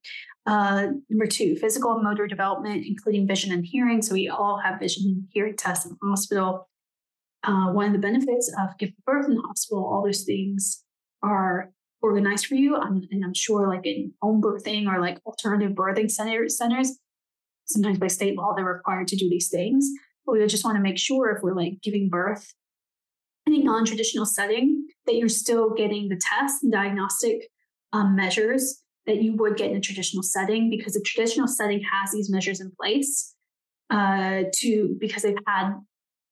Uh, 0.45 0.87
number 1.09 1.25
two, 1.25 1.55
physical 1.55 1.93
and 1.93 2.03
motor 2.03 2.27
development, 2.27 2.85
including 2.85 3.27
vision 3.27 3.51
and 3.51 3.65
hearing. 3.65 4.01
So 4.01 4.13
we 4.13 4.29
all 4.29 4.59
have 4.63 4.79
vision 4.79 5.03
and 5.05 5.23
hearing 5.31 5.55
tests 5.55 5.85
in 5.85 5.91
the 5.91 6.07
hospital. 6.07 6.67
Uh, 7.43 7.71
one 7.71 7.85
of 7.85 7.93
the 7.93 7.99
benefits 7.99 8.51
of 8.59 8.77
giving 8.77 8.95
birth 9.05 9.27
in 9.27 9.35
the 9.35 9.41
hospital, 9.41 9.85
all 9.85 10.03
those 10.03 10.23
things 10.23 10.83
are 11.23 11.71
organized 12.01 12.47
for 12.47 12.55
you. 12.55 12.75
I'm, 12.75 13.01
and 13.11 13.23
I'm 13.23 13.33
sure 13.33 13.67
like 13.67 13.85
in 13.85 14.11
home 14.21 14.41
birthing 14.41 14.87
or 14.87 14.99
like 14.99 15.19
alternative 15.25 15.75
birthing 15.75 16.11
center, 16.11 16.49
centers, 16.49 16.97
sometimes 17.65 17.99
by 17.99 18.07
state 18.07 18.37
law, 18.37 18.53
they're 18.55 18.65
required 18.65 19.07
to 19.09 19.15
do 19.15 19.29
these 19.29 19.49
things. 19.49 19.89
But 20.25 20.33
we 20.33 20.45
just 20.47 20.65
want 20.65 20.75
to 20.77 20.81
make 20.81 20.97
sure 20.97 21.31
if 21.31 21.41
we're 21.41 21.55
like 21.55 21.81
giving 21.81 22.09
birth 22.09 22.53
in 23.45 23.53
a 23.53 23.63
non-traditional 23.63 24.25
setting, 24.25 24.87
that 25.05 25.15
you're 25.15 25.29
still 25.29 25.73
getting 25.73 26.09
the 26.09 26.19
tests 26.21 26.63
and 26.63 26.71
diagnostic 26.71 27.47
um, 27.93 28.15
measures 28.15 28.81
that 29.05 29.21
you 29.21 29.33
would 29.37 29.55
get 29.55 29.71
in 29.71 29.77
a 29.77 29.81
traditional 29.81 30.21
setting 30.21 30.69
because 30.69 30.95
a 30.95 31.01
traditional 31.01 31.47
setting 31.47 31.81
has 31.81 32.11
these 32.11 32.29
measures 32.29 32.59
in 32.59 32.71
place 32.79 33.33
uh, 33.89 34.43
to 34.53 34.95
because 34.99 35.23
they've 35.23 35.37
had 35.47 35.73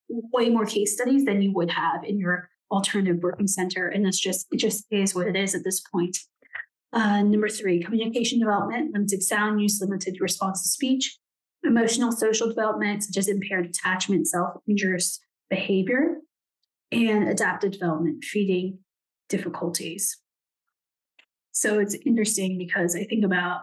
way 0.10 0.50
more 0.50 0.66
case 0.66 0.94
studies 0.94 1.26
than 1.26 1.42
you 1.42 1.52
would 1.54 1.72
have 1.72 2.04
in 2.04 2.20
your 2.20 2.50
alternative 2.72 3.18
birthing 3.18 3.50
center 3.50 3.88
and 3.88 4.08
it's 4.08 4.20
just 4.20 4.48
it 4.52 4.58
just 4.58 4.86
is 4.90 5.14
what 5.14 5.28
it 5.28 5.36
is 5.36 5.54
at 5.54 5.64
this 5.64 5.82
point 5.92 6.18
uh, 6.94 7.22
number 7.22 7.48
three 7.48 7.82
communication 7.82 8.40
development 8.40 8.92
limited 8.94 9.22
sound 9.22 9.62
use 9.62 9.80
limited 9.82 10.18
response 10.20 10.64
to 10.64 10.70
speech 10.70 11.18
emotional 11.66 12.12
social 12.12 12.48
development, 12.48 13.04
such 13.04 13.18
as 13.18 13.28
impaired 13.28 13.66
attachment, 13.66 14.28
self 14.28 14.62
injurious 14.68 15.20
behavior, 15.50 16.18
and 16.92 17.28
adaptive 17.28 17.74
development, 17.74 18.24
feeding 18.24 18.80
difficulties. 19.30 20.18
So 21.52 21.80
it's 21.80 21.96
interesting 22.06 22.58
because 22.58 22.96
I 22.96 23.06
think 23.06 23.24
about 23.24 23.62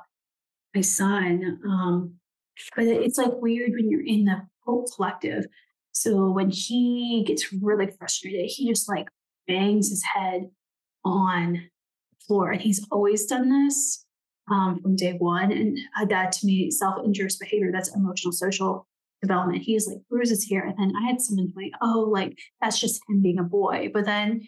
my 0.74 0.80
son, 0.80 1.60
um, 1.66 2.14
but 2.74 2.86
it's 2.86 3.18
like 3.18 3.32
weird 3.34 3.72
when 3.72 3.90
you're 3.90 4.04
in 4.04 4.24
the 4.24 4.42
whole 4.64 4.86
collective. 4.94 5.46
So 5.92 6.30
when 6.30 6.50
he 6.50 7.24
gets 7.26 7.52
really 7.52 7.86
frustrated, 7.98 8.46
he 8.46 8.68
just 8.68 8.88
like 8.88 9.08
bangs 9.46 9.90
his 9.90 10.02
head 10.14 10.50
on 11.04 11.52
the 11.52 12.24
floor. 12.26 12.50
And 12.50 12.60
he's 12.60 12.86
always 12.90 13.26
done 13.26 13.50
this 13.50 14.04
um, 14.50 14.80
from 14.80 14.96
day 14.96 15.12
one. 15.12 15.52
And 15.52 15.78
uh, 16.00 16.06
that 16.06 16.32
to 16.32 16.46
me, 16.46 16.70
self 16.70 17.04
injurious 17.04 17.36
behavior, 17.36 17.70
that's 17.72 17.94
emotional 17.94 18.32
social 18.32 18.86
development. 19.20 19.62
He's 19.62 19.86
like 19.86 19.98
bruises 20.10 20.42
here. 20.42 20.62
And 20.62 20.74
then 20.78 20.92
I 20.96 21.06
had 21.06 21.20
someone 21.20 21.52
like, 21.54 21.72
oh, 21.80 22.08
like 22.10 22.38
that's 22.60 22.80
just 22.80 23.00
him 23.08 23.22
being 23.22 23.38
a 23.38 23.44
boy. 23.44 23.90
But 23.92 24.04
then 24.04 24.42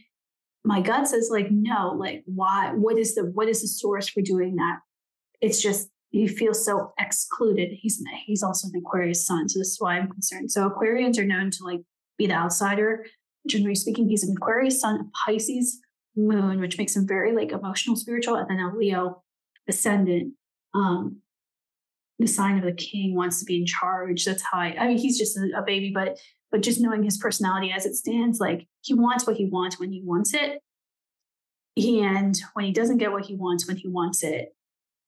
my 0.64 0.80
gut 0.80 1.08
says 1.08 1.28
like, 1.30 1.50
no, 1.50 1.94
like 1.96 2.22
why, 2.26 2.72
what 2.74 2.98
is 2.98 3.14
the, 3.14 3.24
what 3.24 3.48
is 3.48 3.62
the 3.62 3.68
source 3.68 4.08
for 4.08 4.22
doing 4.22 4.56
that? 4.56 4.78
It's 5.40 5.62
just, 5.62 5.90
he 6.14 6.28
feels 6.28 6.64
so 6.64 6.92
excluded. 7.00 7.70
He's, 7.72 8.00
he's 8.24 8.44
also 8.44 8.68
an 8.68 8.78
Aquarius 8.78 9.26
sun. 9.26 9.48
So 9.48 9.58
this 9.58 9.72
is 9.72 9.80
why 9.80 9.96
I'm 9.98 10.08
concerned. 10.08 10.52
So 10.52 10.70
Aquarians 10.70 11.18
are 11.18 11.24
known 11.24 11.50
to 11.50 11.64
like 11.64 11.80
be 12.16 12.28
the 12.28 12.34
outsider. 12.34 13.04
Generally 13.48 13.74
speaking, 13.74 14.08
he's 14.08 14.22
an 14.22 14.36
Aquarius 14.36 14.80
sun, 14.80 15.00
a 15.00 15.04
Pisces 15.26 15.80
moon, 16.16 16.60
which 16.60 16.78
makes 16.78 16.94
him 16.94 17.04
very 17.04 17.34
like 17.34 17.50
emotional, 17.50 17.96
spiritual, 17.96 18.36
and 18.36 18.48
then 18.48 18.60
a 18.60 18.72
Leo 18.76 19.24
ascendant, 19.68 20.34
um, 20.72 21.20
the 22.20 22.28
sign 22.28 22.58
of 22.58 22.64
the 22.64 22.72
king 22.72 23.16
wants 23.16 23.40
to 23.40 23.44
be 23.44 23.56
in 23.56 23.66
charge. 23.66 24.24
That's 24.24 24.42
how 24.42 24.58
I, 24.58 24.76
I 24.78 24.86
mean, 24.86 24.98
he's 24.98 25.18
just 25.18 25.36
a, 25.36 25.50
a 25.58 25.62
baby, 25.62 25.90
but, 25.92 26.16
but 26.52 26.62
just 26.62 26.80
knowing 26.80 27.02
his 27.02 27.18
personality 27.18 27.72
as 27.72 27.86
it 27.86 27.96
stands, 27.96 28.38
like 28.38 28.68
he 28.82 28.94
wants 28.94 29.26
what 29.26 29.36
he 29.36 29.46
wants 29.46 29.80
when 29.80 29.90
he 29.90 30.00
wants 30.04 30.32
it. 30.32 30.60
And 31.76 32.40
when 32.52 32.66
he 32.66 32.72
doesn't 32.72 32.98
get 32.98 33.10
what 33.10 33.24
he 33.24 33.34
wants 33.34 33.66
when 33.66 33.78
he 33.78 33.88
wants 33.88 34.22
it, 34.22 34.53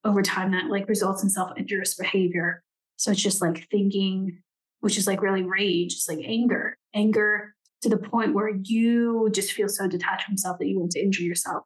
over 0.07 0.23
time 0.23 0.53
that 0.53 0.71
like 0.71 0.89
results 0.89 1.23
in 1.23 1.31
self-injurious 1.31 1.95
behavior. 1.95 2.63
So 2.97 3.11
it's 3.11 3.23
just 3.23 3.43
like 3.43 3.69
thinking, 3.71 4.39
which 4.81 4.97
is 4.97 5.07
like 5.07 5.21
really 5.21 5.43
rage, 5.43 5.93
it's 5.93 6.09
like 6.09 6.25
anger, 6.25 6.79
anger 6.95 7.55
to 7.83 7.89
the 7.89 7.99
point 7.99 8.35
where 8.35 8.53
you 8.63 9.29
just 9.35 9.53
feel 9.53 9.69
so 9.69 9.87
detached 9.87 10.25
from 10.25 10.37
self 10.37 10.59
that 10.59 10.67
you 10.67 10.79
want 10.79 10.93
to 10.93 11.01
injure 11.01 11.23
yourself. 11.23 11.65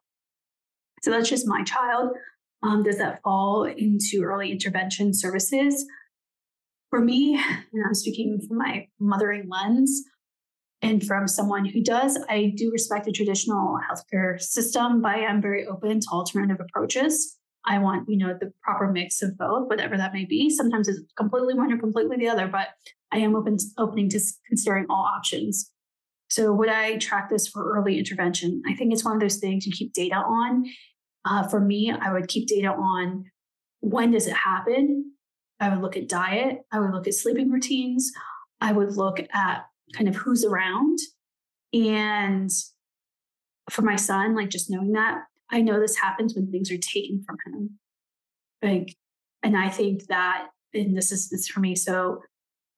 So 1.03 1.11
that's 1.11 1.29
just 1.29 1.47
my 1.47 1.63
child. 1.63 2.11
Um, 2.63 2.83
does 2.83 2.97
that 2.97 3.21
fall 3.23 3.63
into 3.63 4.23
early 4.23 4.51
intervention 4.51 5.13
services? 5.13 5.85
For 6.89 6.99
me, 6.99 7.35
and 7.35 7.85
I'm 7.85 7.93
speaking 7.93 8.39
from 8.45 8.57
my 8.57 8.87
mothering 8.99 9.47
lens 9.47 10.03
and 10.81 11.05
from 11.05 11.27
someone 11.27 11.65
who 11.65 11.81
does, 11.81 12.19
I 12.29 12.53
do 12.57 12.69
respect 12.71 13.05
the 13.05 13.11
traditional 13.11 13.79
healthcare 13.89 14.39
system, 14.41 15.01
but 15.01 15.15
I 15.15 15.19
am 15.21 15.41
very 15.41 15.65
open 15.65 16.01
to 16.01 16.07
alternative 16.11 16.59
approaches. 16.59 17.37
I 17.65 17.77
want, 17.77 18.09
you 18.09 18.17
know, 18.17 18.35
the 18.39 18.51
proper 18.63 18.91
mix 18.91 19.21
of 19.21 19.37
both, 19.37 19.67
whatever 19.67 19.97
that 19.97 20.13
may 20.13 20.25
be. 20.25 20.49
Sometimes 20.49 20.87
it's 20.87 20.99
completely 21.17 21.53
one 21.53 21.71
or 21.71 21.77
completely 21.77 22.17
the 22.17 22.27
other, 22.27 22.47
but 22.47 22.69
I 23.11 23.17
am 23.19 23.35
open 23.35 23.57
to, 23.57 23.65
opening 23.77 24.09
to 24.09 24.19
considering 24.47 24.85
all 24.89 25.03
options. 25.03 25.71
So 26.29 26.53
would 26.53 26.69
I 26.69 26.97
track 26.97 27.29
this 27.29 27.47
for 27.47 27.77
early 27.77 27.99
intervention? 27.99 28.61
I 28.67 28.73
think 28.73 28.93
it's 28.93 29.03
one 29.03 29.15
of 29.15 29.21
those 29.21 29.37
things 29.37 29.65
you 29.65 29.71
keep 29.71 29.93
data 29.93 30.15
on 30.15 30.63
uh, 31.25 31.47
for 31.47 31.59
me, 31.59 31.91
I 31.91 32.11
would 32.11 32.27
keep 32.27 32.47
data 32.47 32.69
on 32.69 33.25
when 33.79 34.11
does 34.11 34.27
it 34.27 34.33
happen. 34.33 35.13
I 35.59 35.69
would 35.69 35.81
look 35.81 35.95
at 35.95 36.09
diet. 36.09 36.59
I 36.71 36.79
would 36.79 36.91
look 36.91 37.07
at 37.07 37.13
sleeping 37.13 37.51
routines. 37.51 38.11
I 38.59 38.71
would 38.71 38.95
look 38.95 39.19
at 39.33 39.65
kind 39.93 40.07
of 40.07 40.15
who's 40.15 40.43
around. 40.43 40.97
And 41.73 42.49
for 43.69 43.83
my 43.83 43.95
son, 43.95 44.35
like 44.35 44.49
just 44.49 44.69
knowing 44.69 44.93
that, 44.93 45.19
I 45.51 45.61
know 45.61 45.79
this 45.79 45.97
happens 45.97 46.33
when 46.33 46.49
things 46.49 46.71
are 46.71 46.77
taken 46.77 47.23
from 47.25 47.37
him. 47.45 47.79
Like, 48.63 48.95
and 49.43 49.57
I 49.57 49.69
think 49.69 50.05
that, 50.07 50.47
and 50.73 50.95
this 50.95 51.11
is 51.11 51.29
this 51.29 51.47
for 51.47 51.59
me. 51.59 51.75
So, 51.75 52.21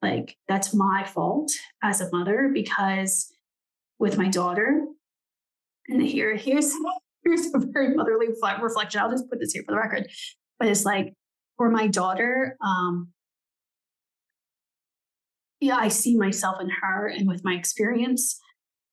like, 0.01 0.35
that's 0.47 0.73
my 0.73 1.03
fault 1.05 1.51
as 1.81 2.01
a 2.01 2.09
mother 2.11 2.49
because 2.53 3.31
with 3.99 4.17
my 4.17 4.27
daughter, 4.27 4.85
And 5.87 6.01
here, 6.01 6.35
here's 6.35 6.73
here's 7.23 7.53
a 7.53 7.59
very 7.59 7.95
motherly 7.95 8.27
reflection. 8.27 8.99
I'll 8.99 9.11
just 9.11 9.29
put 9.29 9.39
this 9.39 9.53
here 9.53 9.63
for 9.65 9.73
the 9.73 9.77
record. 9.79 10.09
But 10.59 10.67
it's 10.67 10.85
like 10.85 11.13
for 11.57 11.69
my 11.69 11.87
daughter, 11.87 12.57
um, 12.65 13.09
yeah, 15.59 15.77
I 15.77 15.87
see 15.87 16.17
myself 16.17 16.59
in 16.59 16.69
her 16.69 17.07
and 17.07 17.27
with 17.27 17.43
my 17.43 17.53
experience. 17.53 18.39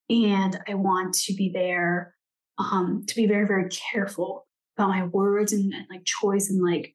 And 0.08 0.60
I 0.68 0.75
want 0.75 1.14
to 1.25 1.34
be 1.34 1.50
there 1.52 2.14
um, 2.61 3.05
to 3.07 3.14
be 3.14 3.26
very, 3.26 3.47
very 3.47 3.69
careful 3.69 4.47
about 4.76 4.90
my 4.90 5.05
words 5.07 5.52
and, 5.52 5.73
and 5.73 5.87
like 5.90 6.05
choice 6.05 6.50
and 6.50 6.62
like, 6.62 6.95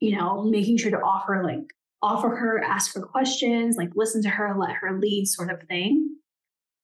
you 0.00 0.16
know, 0.16 0.42
making 0.42 0.76
sure 0.76 0.90
to 0.90 1.00
offer 1.00 1.42
like 1.44 1.64
offer 2.02 2.30
her, 2.30 2.62
ask 2.62 2.94
her 2.94 3.02
questions, 3.02 3.76
like 3.76 3.90
listen 3.94 4.22
to 4.22 4.30
her, 4.30 4.56
let 4.58 4.72
her 4.72 4.98
lead 4.98 5.26
sort 5.26 5.50
of 5.50 5.62
thing. 5.68 6.16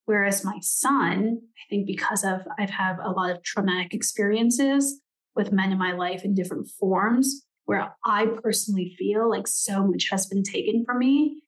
Whereas 0.05 0.45
my 0.45 0.59
son, 0.61 1.41
I 1.43 1.63
think 1.69 1.87
because 1.87 2.23
of 2.23 2.43
I've 2.59 2.71
had 2.71 2.99
a 3.03 3.11
lot 3.11 3.31
of 3.31 3.43
traumatic 3.43 3.95
experiences 3.95 5.01
with 5.35 5.53
men 5.53 5.73
in 5.73 5.79
my 5.79 5.93
life 5.93 6.23
in 6.25 6.35
different 6.35 6.69
forms, 6.79 7.45
where 7.65 7.97
I 8.05 8.27
personally 8.43 8.95
feel 8.99 9.29
like 9.29 9.49
so 9.49 9.87
much 9.87 10.09
has 10.11 10.27
been 10.27 10.43
taken 10.43 10.85
from 10.85 10.99
me 10.99 11.43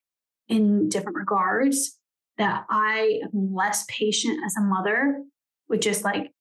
in 0.47 0.89
different 0.89 1.15
regards 1.15 1.97
that 2.37 2.65
I 2.69 3.21
am 3.23 3.53
less 3.53 3.85
patient 3.87 4.39
as 4.45 4.55
a 4.57 4.61
mother 4.61 5.23
with 5.69 5.81
just 5.81 6.03
like 6.03 6.31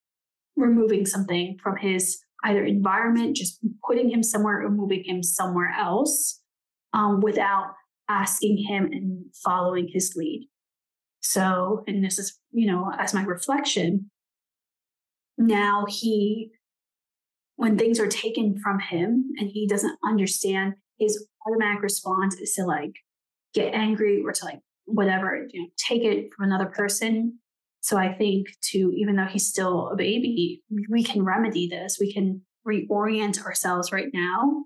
removing 0.56 1.06
something 1.06 1.56
from 1.62 1.76
his 1.76 2.18
either 2.44 2.64
environment, 2.64 3.36
just 3.36 3.58
putting 3.86 4.10
him 4.10 4.22
somewhere 4.22 4.62
or 4.62 4.70
moving 4.70 5.04
him 5.04 5.22
somewhere 5.22 5.74
else 5.78 6.40
um, 6.92 7.20
without 7.20 7.72
asking 8.08 8.64
him 8.68 8.84
and 8.86 9.24
following 9.44 9.88
his 9.92 10.14
lead. 10.16 10.48
So, 11.20 11.84
and 11.86 12.04
this 12.04 12.18
is, 12.18 12.38
you 12.52 12.66
know, 12.66 12.92
as 12.98 13.12
my 13.12 13.22
reflection, 13.22 14.10
now 15.36 15.84
he, 15.88 16.50
when 17.56 17.76
things 17.76 18.00
are 18.00 18.06
taken 18.06 18.58
from 18.58 18.78
him 18.78 19.30
and 19.38 19.50
he 19.50 19.66
doesn't 19.66 19.98
understand, 20.04 20.74
his 20.98 21.26
automatic 21.46 21.82
response 21.82 22.36
is 22.36 22.54
to 22.54 22.64
like 22.64 22.92
get 23.52 23.74
angry 23.74 24.22
or 24.24 24.32
to 24.32 24.44
like 24.44 24.60
whatever, 24.84 25.46
you 25.52 25.60
know, 25.60 25.68
take 25.76 26.02
it 26.02 26.30
from 26.34 26.46
another 26.46 26.66
person. 26.66 27.38
So 27.80 27.96
I 27.96 28.12
think 28.12 28.48
to, 28.70 28.92
even 28.96 29.16
though 29.16 29.26
he's 29.26 29.46
still 29.46 29.88
a 29.88 29.96
baby, 29.96 30.62
we 30.90 31.02
can 31.02 31.24
remedy 31.24 31.68
this. 31.68 31.98
We 32.00 32.12
can 32.12 32.42
reorient 32.66 33.42
ourselves 33.44 33.92
right 33.92 34.08
now 34.12 34.64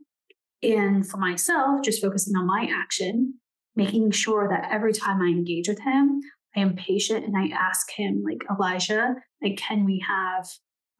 and 0.62 1.06
for 1.06 1.16
myself, 1.16 1.82
just 1.82 2.00
focusing 2.00 2.36
on 2.36 2.46
my 2.46 2.68
action, 2.72 3.34
making 3.74 4.12
sure 4.12 4.48
that 4.48 4.70
every 4.70 4.92
time 4.92 5.20
I 5.20 5.26
engage 5.26 5.68
with 5.68 5.80
him, 5.80 6.20
I 6.56 6.60
am 6.60 6.76
patient 6.76 7.24
and 7.24 7.36
I 7.36 7.54
ask 7.56 7.90
him, 7.90 8.22
like, 8.24 8.44
Elijah, 8.50 9.14
like, 9.42 9.56
can 9.56 9.84
we 9.84 10.04
have 10.06 10.46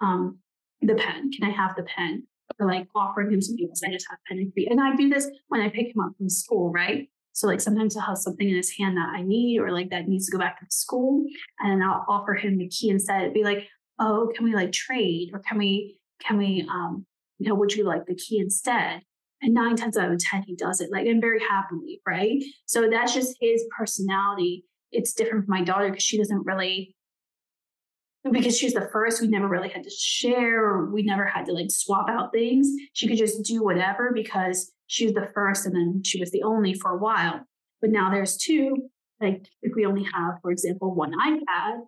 um, 0.00 0.38
the 0.81 0.95
pen? 0.95 1.31
Can 1.31 1.49
I 1.49 1.52
have 1.52 1.76
the 1.76 1.85
pen? 1.85 2.26
Or 2.59 2.66
like 2.66 2.87
offering 2.95 3.33
him 3.33 3.40
something 3.40 3.66
else. 3.69 3.83
I 3.87 3.90
just 3.90 4.07
have 4.11 4.19
pen 4.28 4.38
and 4.38 4.52
key. 4.54 4.66
And 4.71 4.81
I 4.81 4.95
do 4.95 5.09
this 5.09 5.26
when 5.49 5.62
I 5.62 5.71
pick 5.71 5.87
him 5.87 6.02
up 6.04 6.12
from 6.19 6.28
school, 6.28 6.71
right? 6.71 7.09
So 7.32 7.46
like 7.46 7.60
sometimes 7.60 7.94
he'll 7.94 8.02
have 8.02 8.18
something 8.18 8.48
in 8.48 8.56
his 8.56 8.76
hand 8.76 8.96
that 8.96 9.10
I 9.14 9.22
need 9.22 9.58
or 9.58 9.70
like 9.72 9.90
that 9.90 10.08
needs 10.08 10.26
to 10.26 10.32
go 10.32 10.38
back 10.38 10.60
to 10.60 10.66
school. 10.70 11.24
And 11.60 11.82
I'll 11.82 12.04
offer 12.08 12.34
him 12.34 12.58
the 12.58 12.68
key 12.68 12.90
instead. 12.90 13.22
It'd 13.22 13.34
be 13.34 13.44
like, 13.44 13.68
oh, 13.98 14.30
can 14.34 14.44
we 14.44 14.54
like 14.54 14.72
trade? 14.72 15.30
Or 15.32 15.40
can 15.40 15.58
we, 15.58 15.98
can 16.20 16.38
we 16.38 16.66
um, 16.70 17.06
you 17.38 17.48
know, 17.48 17.54
would 17.56 17.74
you 17.74 17.84
like 17.84 18.06
the 18.06 18.14
key 18.14 18.38
instead? 18.38 19.02
And 19.40 19.54
nine 19.54 19.74
times 19.74 19.96
out 19.96 20.12
of 20.12 20.18
10, 20.18 20.44
he 20.46 20.54
does 20.54 20.80
it 20.80 20.90
like, 20.92 21.06
and 21.06 21.20
very 21.20 21.40
happily, 21.40 22.00
right? 22.06 22.40
So 22.66 22.88
that's 22.88 23.12
just 23.12 23.36
his 23.40 23.64
personality. 23.76 24.64
It's 24.92 25.12
different 25.12 25.46
from 25.46 25.50
my 25.50 25.64
daughter 25.64 25.88
because 25.88 26.04
she 26.04 26.18
doesn't 26.18 26.46
really, 26.46 26.94
because 28.31 28.57
she's 28.57 28.75
the 28.75 28.88
first, 28.93 29.21
we 29.21 29.29
never 29.29 29.49
really 29.49 29.69
had 29.69 29.83
to 29.83 29.91
share 29.91 30.64
or 30.64 30.91
we 30.91 31.02
never 31.02 31.25
had 31.25 31.45
to 31.47 31.52
like 31.52 31.71
swap 31.71 32.09
out 32.09 32.33
things. 32.33 32.69
She 32.93 33.09
could 33.09 33.19
just 33.19 33.43
do 33.45 33.64
whatever 33.64 34.12
because 34.14 34.73
she 34.87 35.07
was 35.07 35.14
the 35.14 35.31
first 35.35 35.67
and 35.67 35.75
then 35.75 36.02
she 36.05 36.21
was 36.21 36.31
the 36.31 36.43
only 36.43 36.75
for 36.75 36.93
a 36.93 36.99
while. 36.99 37.41
But 37.80 37.91
now 37.91 38.11
there's 38.11 38.37
two, 38.37 38.89
like 39.21 39.47
if 39.63 39.75
we 39.75 39.87
only 39.87 40.04
have, 40.15 40.35
for 40.41 40.52
example, 40.52 40.95
one 40.95 41.13
iPad, 41.13 41.80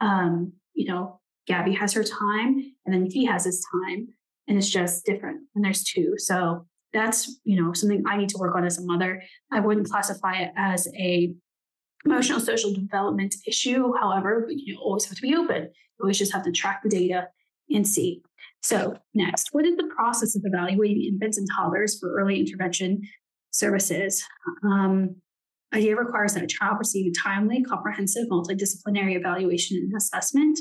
um, 0.00 0.52
you 0.74 0.86
know, 0.86 1.20
Gabby 1.46 1.74
has 1.74 1.92
her 1.92 2.04
time 2.04 2.74
and 2.84 2.94
then 2.94 3.06
he 3.10 3.24
has 3.26 3.44
his 3.44 3.64
time 3.72 4.08
and 4.48 4.58
it's 4.58 4.68
just 4.68 5.04
different 5.04 5.42
when 5.52 5.62
there's 5.62 5.84
two. 5.84 6.14
So 6.16 6.66
that's 6.92 7.40
you 7.44 7.60
know 7.60 7.72
something 7.72 8.02
i 8.06 8.16
need 8.16 8.30
to 8.30 8.38
work 8.38 8.54
on 8.54 8.64
as 8.64 8.78
a 8.78 8.82
mother 8.82 9.22
i 9.52 9.60
wouldn't 9.60 9.88
classify 9.88 10.36
it 10.36 10.50
as 10.56 10.88
a 10.96 11.34
emotional 12.10 12.40
social 12.40 12.72
development 12.72 13.34
issue. 13.46 13.92
However 14.00 14.48
you 14.48 14.78
always 14.80 15.04
have 15.06 15.16
to 15.16 15.22
be 15.22 15.34
open. 15.34 15.62
You 15.64 16.02
always 16.02 16.18
just 16.18 16.32
have 16.32 16.44
to 16.44 16.52
track 16.52 16.80
the 16.82 16.88
data 16.88 17.28
and 17.70 17.86
see. 17.86 18.22
So 18.62 18.98
next 19.14 19.48
what 19.52 19.66
is 19.66 19.76
the 19.76 19.90
process 19.94 20.34
of 20.36 20.42
evaluating 20.44 21.04
infants 21.04 21.38
and 21.38 21.46
toddlers 21.54 21.98
for 21.98 22.18
early 22.18 22.40
intervention 22.40 23.02
services? 23.50 24.24
Um, 24.64 25.16
IDEA 25.74 25.96
requires 25.96 26.34
that 26.34 26.42
a 26.42 26.46
child 26.46 26.76
receive 26.78 27.12
a 27.12 27.28
timely 27.28 27.62
comprehensive 27.62 28.26
multidisciplinary 28.30 29.16
evaluation 29.16 29.76
and 29.76 29.92
assessment. 29.94 30.58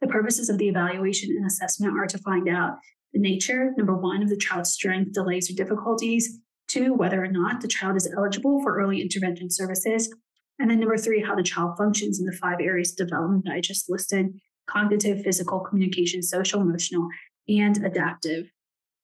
The 0.00 0.06
purposes 0.06 0.48
of 0.48 0.58
the 0.58 0.68
evaluation 0.68 1.30
and 1.30 1.46
assessment 1.46 1.98
are 1.98 2.06
to 2.06 2.18
find 2.18 2.48
out 2.48 2.76
the 3.12 3.18
nature, 3.18 3.72
number 3.76 3.96
one, 3.96 4.22
of 4.22 4.28
the 4.28 4.36
child's 4.36 4.70
strength, 4.70 5.12
delays, 5.12 5.50
or 5.50 5.54
difficulties. 5.54 6.38
Two, 6.68 6.94
whether 6.94 7.22
or 7.22 7.28
not 7.28 7.60
the 7.60 7.68
child 7.68 7.96
is 7.96 8.12
eligible 8.16 8.60
for 8.62 8.78
early 8.78 9.00
intervention 9.00 9.50
services. 9.50 10.12
And 10.58 10.70
then 10.70 10.80
number 10.80 10.96
three, 10.96 11.22
how 11.22 11.34
the 11.34 11.42
child 11.42 11.76
functions 11.76 12.18
in 12.18 12.26
the 12.26 12.32
five 12.32 12.58
areas 12.60 12.92
of 12.92 13.08
development 13.08 13.44
that 13.44 13.52
I 13.52 13.60
just 13.60 13.90
listed 13.90 14.38
cognitive, 14.68 15.22
physical, 15.22 15.60
communication, 15.60 16.22
social, 16.22 16.60
emotional, 16.60 17.08
and 17.48 17.84
adaptive. 17.84 18.50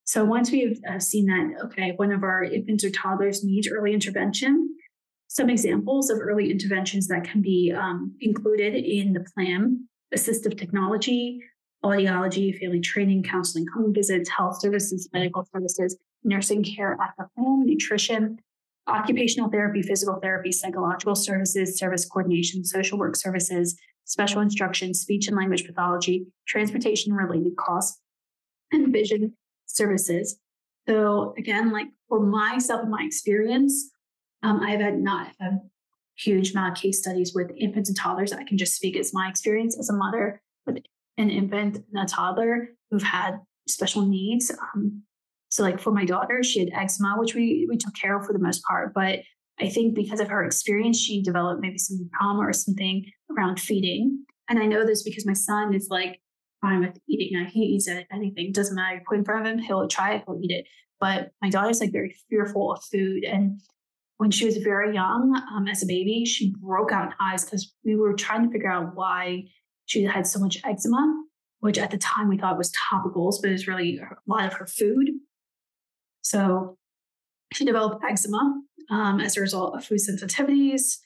So 0.05 0.25
once 0.25 0.51
we 0.51 0.77
have 0.85 1.03
seen 1.03 1.27
that, 1.27 1.65
okay, 1.67 1.93
one 1.97 2.11
of 2.11 2.25
our 2.25 2.43
infants 2.43 2.85
or 2.85 2.91
toddlers 2.91 3.45
needs 3.45 3.69
early 3.69 3.95
intervention, 3.95 4.75
some 5.29 5.49
examples 5.49 6.11
of 6.11 6.19
early 6.19 6.51
interventions 6.51 7.07
that 7.09 7.25
can 7.25 7.41
be 7.41 7.73
um, 7.73 8.15
included 8.21 8.75
in 8.75 9.13
the 9.13 9.25
plan 9.35 9.89
assistive 10.15 10.59
technology, 10.59 11.41
audiology, 11.85 12.59
family 12.59 12.81
training, 12.81 13.23
counseling, 13.23 13.67
home 13.75 13.95
visits, 13.95 14.29
health 14.29 14.61
services, 14.61 15.09
medical 15.13 15.47
services, 15.55 15.97
nursing 16.23 16.63
care 16.63 16.99
at 17.01 17.15
the 17.19 17.27
home, 17.37 17.65
nutrition, 17.65 18.39
occupational 18.87 19.51
therapy, 19.51 19.83
physical 19.83 20.19
therapy, 20.21 20.53
psychological 20.53 21.15
services, 21.15 21.79
service 21.79 22.05
coordination, 22.05 22.65
social 22.65 22.99
work 22.99 23.17
services, 23.17 23.77
special 24.05 24.41
instruction, 24.41 24.93
speech 24.95 25.29
and 25.29 25.37
language 25.37 25.67
pathology, 25.67 26.27
transportation 26.47 27.13
related 27.13 27.57
costs, 27.57 28.01
and 28.73 28.93
vision 28.93 29.35
services. 29.67 30.39
So 30.89 31.35
again, 31.39 31.71
like 31.71 31.89
for 32.09 32.21
myself 32.21 32.83
and 32.83 32.91
my 32.91 33.03
experience, 33.05 33.91
um, 34.43 34.61
I've 34.61 34.81
had 34.81 34.99
not 34.99 35.29
a 35.41 35.59
huge 36.17 36.53
amount 36.53 36.77
of 36.77 36.83
case 36.83 36.99
studies 36.99 37.33
with 37.35 37.51
infants 37.57 37.89
and 37.89 37.97
toddlers. 37.97 38.33
I 38.33 38.45
can 38.45 38.59
just 38.59 38.75
speak 38.75 38.97
as 38.97 39.15
my 39.15 39.29
experience 39.29 39.79
as 39.79 39.89
a 39.89 39.95
mother 39.95 40.43
with 40.67 40.79
an 41.17 41.31
infant 41.31 41.79
and 41.93 42.05
a 42.05 42.07
toddler 42.07 42.71
who've 42.91 43.03
had 43.03 43.39
special 43.69 44.03
needs. 44.03 44.51
Um, 44.51 45.03
so, 45.53 45.63
like 45.63 45.79
for 45.79 45.93
my 45.93 46.07
daughter, 46.07 46.43
she 46.43 46.61
had 46.61 46.71
eczema, 46.73 47.17
which 47.19 47.35
we 47.35 47.67
we 47.69 47.77
took 47.77 47.95
care 47.95 48.17
of 48.17 48.25
for 48.25 48.33
the 48.33 48.39
most 48.39 48.65
part. 48.65 48.95
But 48.95 49.19
I 49.61 49.69
think 49.69 49.95
because 49.95 50.19
of 50.19 50.29
her 50.29 50.47
experience, 50.47 50.99
she 50.99 51.23
developed 51.23 51.61
maybe 51.61 51.77
some 51.77 52.09
trauma 52.17 52.41
or 52.41 52.55
something 52.55 53.05
around 53.31 53.61
feeding. 53.61 54.25
And 54.49 54.59
I 54.59 54.65
know 54.65 54.87
this 54.87 55.03
because 55.03 55.27
my 55.27 55.35
son 55.35 55.75
is 55.75 55.89
like 55.91 56.23
fine 56.63 56.81
with 56.81 56.99
eating. 57.07 57.39
Now 57.39 57.47
he 57.51 57.61
eats 57.61 57.87
anything. 57.87 58.53
Doesn't 58.53 58.75
matter. 58.75 58.95
You 58.95 59.03
put 59.07 59.19
in 59.19 59.27
front 59.27 59.47
of 59.47 59.53
him, 59.53 59.59
he'll 59.59 59.87
try 59.89 60.15
it. 60.15 60.23
He'll 60.27 60.41
eat 60.43 60.53
it. 60.53 60.67
But 60.99 61.33
my 61.43 61.51
daughter's 61.51 61.81
like 61.81 61.93
very 61.93 62.17
fearful 62.31 62.73
of 62.73 62.83
food. 62.91 63.23
And 63.23 63.61
when 64.17 64.31
she 64.31 64.47
was 64.47 64.57
very 64.57 64.95
young, 64.95 65.39
um, 65.55 65.69
as 65.69 65.83
a 65.83 65.87
baby, 65.87 66.25
she 66.25 66.55
broke 66.63 66.93
out 66.93 67.09
in 67.09 67.13
hives 67.21 67.45
because 67.45 67.75
we 67.85 67.95
were 67.95 68.15
trying 68.15 68.47
to 68.47 68.51
figure 68.51 68.73
out 68.73 68.95
why 68.95 69.43
she 69.85 70.05
had 70.05 70.27
so 70.27 70.41
much 70.41 70.63
eczema, 70.65 71.25
which 71.61 71.77
at 71.77 71.91
the 71.91 71.99
time 71.99 72.31
we 72.31 72.39
thought 72.39 72.57
was 72.57 72.73
topicals, 72.91 73.35
but 73.43 73.51
it 73.51 73.53
was 73.53 73.69
really 73.69 73.99
a 73.99 74.17
lot 74.27 74.47
of 74.47 74.55
her 74.55 74.67
food. 74.67 75.11
So 76.23 76.79
she 77.53 77.65
developed 77.65 78.03
eczema 78.05 78.63
um, 78.91 79.21
as 79.21 79.37
a 79.37 79.41
result 79.41 79.77
of 79.77 79.85
food 79.85 79.99
sensitivities, 79.99 80.97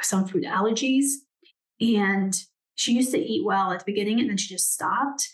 some 0.00 0.26
food 0.26 0.44
allergies. 0.44 1.06
And 1.80 2.34
she 2.74 2.92
used 2.92 3.12
to 3.12 3.18
eat 3.18 3.44
well 3.44 3.72
at 3.72 3.80
the 3.80 3.90
beginning 3.90 4.20
and 4.20 4.28
then 4.28 4.36
she 4.36 4.54
just 4.54 4.72
stopped. 4.72 5.28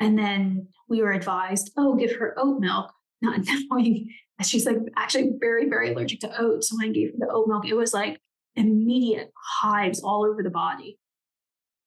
And 0.00 0.18
then 0.18 0.68
we 0.88 1.00
were 1.00 1.12
advised, 1.12 1.70
oh, 1.76 1.94
give 1.94 2.16
her 2.16 2.34
oat 2.36 2.60
milk, 2.60 2.92
not 3.22 3.40
knowing 3.70 4.10
that 4.38 4.46
she's 4.46 4.66
like 4.66 4.76
actually 4.96 5.32
very, 5.40 5.68
very 5.68 5.92
allergic 5.92 6.20
to 6.20 6.40
oats. 6.40 6.68
So 6.68 6.76
when 6.76 6.90
I 6.90 6.92
gave 6.92 7.12
her 7.12 7.18
the 7.18 7.32
oat 7.32 7.48
milk, 7.48 7.66
it 7.66 7.74
was 7.74 7.94
like 7.94 8.20
immediate 8.56 9.32
hives 9.62 10.02
all 10.02 10.26
over 10.26 10.42
the 10.42 10.50
body. 10.50 10.98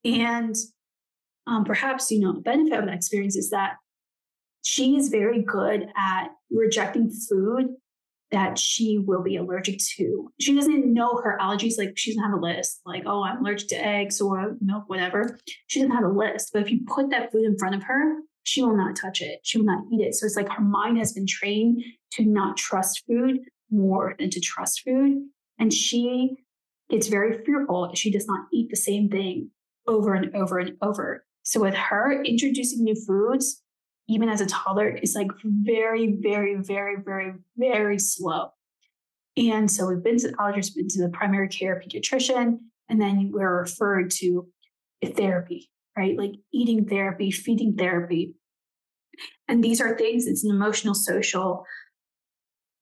And 0.04 0.56
um, 1.46 1.64
perhaps, 1.64 2.12
you 2.12 2.20
know, 2.20 2.34
benefit 2.34 2.78
of 2.78 2.86
that 2.86 2.94
experience 2.94 3.36
is 3.36 3.50
that 3.52 3.76
she 4.68 4.98
is 4.98 5.08
very 5.08 5.42
good 5.42 5.88
at 5.96 6.28
rejecting 6.52 7.10
food 7.10 7.68
that 8.32 8.60
she 8.60 8.98
will 8.98 9.24
be 9.24 9.38
allergic 9.38 9.80
to. 9.96 10.30
She 10.42 10.54
doesn't 10.54 10.94
know 10.94 11.22
her 11.24 11.38
allergies, 11.42 11.78
like 11.78 11.98
she 11.98 12.12
doesn't 12.12 12.30
have 12.30 12.38
a 12.38 12.46
list, 12.46 12.82
like, 12.86 13.04
oh, 13.06 13.24
I'm 13.24 13.38
allergic 13.38 13.70
to 13.70 13.76
eggs 13.78 14.20
or 14.20 14.58
milk, 14.60 14.84
whatever. 14.88 15.40
She 15.68 15.80
doesn't 15.80 15.96
have 15.96 16.04
a 16.04 16.10
list. 16.10 16.50
But 16.52 16.64
if 16.64 16.70
you 16.70 16.82
put 16.86 17.10
that 17.12 17.32
food 17.32 17.46
in 17.46 17.58
front 17.58 17.76
of 17.76 17.84
her, 17.84 18.16
she 18.44 18.62
will 18.62 18.76
not 18.76 18.98
touch 18.98 19.22
it. 19.22 19.40
She 19.44 19.58
will 19.58 19.66
not 19.66 19.86
eat 19.90 20.02
it. 20.02 20.16
So 20.16 20.26
it's 20.26 20.36
like 20.36 20.50
her 20.50 20.62
mind 20.62 20.98
has 20.98 21.14
been 21.14 21.28
trained 21.28 21.82
to 22.12 22.26
not 22.26 22.58
trust 22.58 23.04
food 23.08 23.40
more 23.72 24.16
than 24.20 24.30
to 24.32 24.42
trust 24.42 24.82
food. 24.82 25.22
And 25.60 25.74
she 25.74 26.36
gets 26.90 27.08
very 27.08 27.42
fearful 27.46 27.86
if 27.86 27.98
she 27.98 28.12
does 28.12 28.28
not 28.28 28.48
eat 28.52 28.70
the 28.70 28.76
same 28.76 29.08
thing 29.08 29.50
over 29.88 30.14
and 30.14 30.36
over 30.36 30.60
and 30.60 30.76
over. 30.82 31.26
So 31.44 31.62
with 31.62 31.76
her 31.76 32.22
introducing 32.24 32.84
new 32.84 32.96
foods, 32.96 33.64
even 34.08 34.30
as 34.30 34.42
a 34.42 34.46
toddler, 34.46 34.90
is 34.90 35.16
like 35.16 35.32
very, 35.44 36.18
very, 36.22 36.56
very, 36.56 36.96
very, 37.04 37.34
very 37.58 38.00
slow. 38.00 38.52
And 39.36 39.70
so 39.70 39.88
we've 39.88 40.04
been 40.04 40.18
to 40.20 40.30
the 40.30 40.38
allergist, 40.38 40.76
been 40.76 40.88
to 40.90 41.04
the 41.04 41.10
primary 41.10 41.48
care 41.48 41.82
pediatrician, 41.86 42.58
and 42.90 43.02
then 43.02 43.32
we're 43.32 43.60
referred 43.60 44.10
to 44.12 44.48
therapy, 45.16 45.70
right? 45.96 46.18
Like 46.18 46.34
eating 46.54 46.88
therapy, 46.88 47.32
feeding 47.32 47.76
therapy. 47.76 48.34
And 49.48 49.64
these 49.64 49.80
are 49.82 49.98
things, 49.98 50.26
it's 50.26 50.44
an 50.44 50.52
emotional, 50.52 50.96
social, 50.96 51.66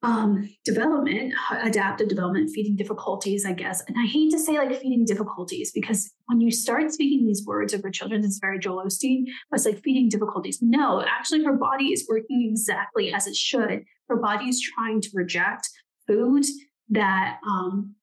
um, 0.06 0.48
development, 0.64 1.34
adaptive 1.64 2.08
development, 2.08 2.52
feeding 2.54 2.76
difficulties, 2.76 3.44
I 3.44 3.54
guess. 3.54 3.84
And 3.88 3.98
I 4.00 4.06
hate 4.06 4.32
to 4.32 4.40
say 4.40 4.58
like 4.58 4.80
feeding 4.80 5.04
difficulties 5.04 5.72
because 5.74 6.12
when 6.28 6.42
you 6.42 6.52
start 6.52 6.92
speaking 6.92 7.26
these 7.26 7.44
words 7.46 7.74
over 7.74 7.90
children, 7.90 8.24
it's 8.24 8.38
very 8.38 8.60
Joel 8.60 8.86
Osteen. 8.86 9.24
But 9.50 9.58
it's 9.58 9.66
like 9.66 9.82
feeding 9.82 10.08
difficulties. 10.08 10.60
No, 10.62 11.04
actually, 11.08 11.44
her 11.44 11.54
body 11.54 11.86
is 11.86 12.06
working 12.08 12.48
exactly 12.52 13.12
as 13.12 13.26
it 13.26 13.36
should. 13.36 13.84
Her 14.08 14.18
body 14.18 14.46
is 14.46 14.62
trying 14.62 15.02
to 15.02 15.10
reject 15.16 15.68
foods 16.06 16.52
that 16.90 17.40
um, 17.48 17.96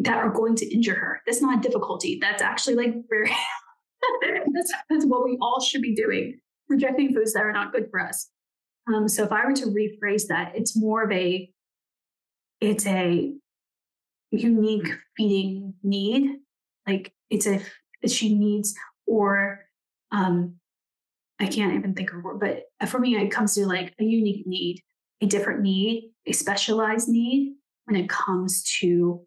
that 0.00 0.16
are 0.16 0.30
going 0.30 0.56
to 0.56 0.74
injure 0.74 0.96
her. 0.96 1.20
That's 1.24 1.40
not 1.40 1.58
a 1.58 1.62
difficulty. 1.62 2.18
That's 2.20 2.42
actually 2.42 2.74
like 2.74 2.94
very. 3.08 3.30
that's, 4.54 4.72
that's 4.90 5.06
what 5.06 5.24
we 5.24 5.38
all 5.40 5.60
should 5.60 5.82
be 5.82 5.94
doing, 5.94 6.38
rejecting 6.68 7.14
foods 7.14 7.32
that 7.34 7.44
are 7.44 7.52
not 7.52 7.72
good 7.72 7.86
for 7.92 8.00
us. 8.00 8.28
Um, 8.88 9.08
so 9.08 9.24
if 9.24 9.32
I 9.32 9.44
were 9.44 9.54
to 9.54 9.66
rephrase 9.66 10.28
that, 10.28 10.52
it's 10.54 10.76
more 10.76 11.02
of 11.02 11.12
a, 11.12 11.50
it's 12.60 12.86
a 12.86 13.32
unique 14.30 14.88
feeding 15.16 15.74
need. 15.82 16.36
Like 16.86 17.12
it's 17.30 17.46
a, 17.46 17.60
she 18.06 18.38
needs, 18.38 18.74
or 19.06 19.60
um, 20.12 20.56
I 21.40 21.46
can't 21.46 21.74
even 21.74 21.94
think 21.94 22.12
of 22.12 22.18
a 22.18 22.20
word, 22.20 22.40
but 22.40 22.88
for 22.88 22.98
me, 22.98 23.16
it 23.16 23.30
comes 23.30 23.54
to 23.54 23.66
like 23.66 23.92
a 24.00 24.04
unique 24.04 24.46
need, 24.46 24.82
a 25.20 25.26
different 25.26 25.62
need, 25.62 26.12
a 26.26 26.32
specialized 26.32 27.08
need 27.08 27.56
when 27.84 27.96
it 27.96 28.08
comes 28.08 28.62
to 28.80 29.26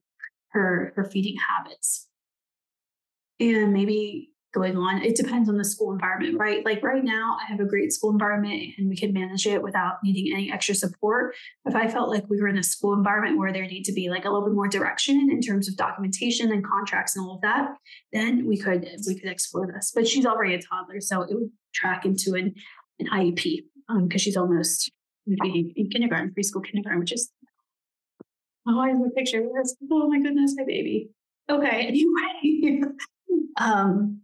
her 0.50 0.93
her 0.95 1.04
feeding 1.04 1.36
habits. 1.38 2.08
And 3.39 3.74
maybe 3.74 4.32
going 4.51 4.77
on. 4.77 5.01
It 5.03 5.15
depends 5.15 5.47
on 5.47 5.57
the 5.57 5.63
school 5.63 5.91
environment, 5.91 6.38
right? 6.39 6.65
Like 6.65 6.83
right 6.83 7.03
now, 7.03 7.38
I 7.39 7.51
have 7.51 7.59
a 7.59 7.65
great 7.65 7.93
school 7.93 8.09
environment 8.09 8.73
and 8.77 8.89
we 8.89 8.97
can 8.97 9.13
manage 9.13 9.45
it 9.45 9.62
without 9.62 9.97
needing 10.03 10.33
any 10.33 10.51
extra 10.51 10.73
support. 10.73 11.35
If 11.65 11.75
I 11.75 11.88
felt 11.88 12.09
like 12.09 12.25
we 12.29 12.41
were 12.41 12.47
in 12.47 12.57
a 12.57 12.63
school 12.63 12.93
environment 12.93 13.38
where 13.38 13.53
there 13.53 13.65
need 13.65 13.83
to 13.83 13.93
be 13.93 14.09
like 14.09 14.25
a 14.25 14.29
little 14.29 14.47
bit 14.47 14.55
more 14.55 14.67
direction 14.67 15.29
in 15.31 15.41
terms 15.41 15.67
of 15.67 15.75
documentation 15.75 16.51
and 16.51 16.65
contracts 16.65 17.15
and 17.15 17.25
all 17.25 17.35
of 17.35 17.41
that, 17.41 17.69
then 18.12 18.47
we 18.47 18.57
could 18.57 18.88
we 19.07 19.19
could 19.19 19.29
explore 19.29 19.67
this. 19.67 19.91
But 19.93 20.07
she's 20.07 20.25
already 20.25 20.55
a 20.55 20.62
toddler, 20.62 20.99
so 20.99 21.21
it 21.21 21.33
would 21.33 21.51
track 21.73 22.05
into 22.05 22.33
an 22.33 22.55
an 22.99 23.07
IEP 23.07 23.63
because 23.88 23.89
um, 23.89 24.09
she's 24.17 24.38
almost 24.38 24.91
in 25.27 25.89
kindergarten, 25.91 26.33
preschool 26.38 26.65
kindergarten, 26.65 26.99
which 26.99 27.12
is 27.12 27.31
oh, 28.67 28.79
I 28.79 28.89
have 28.89 28.97
a 28.99 29.09
picture. 29.12 29.47
Oh 29.91 30.07
my 30.07 30.19
goodness, 30.19 30.55
my 30.57 30.63
baby. 30.65 31.09
Okay, 31.49 31.88
anyway. 31.88 32.81
um, 33.59 34.21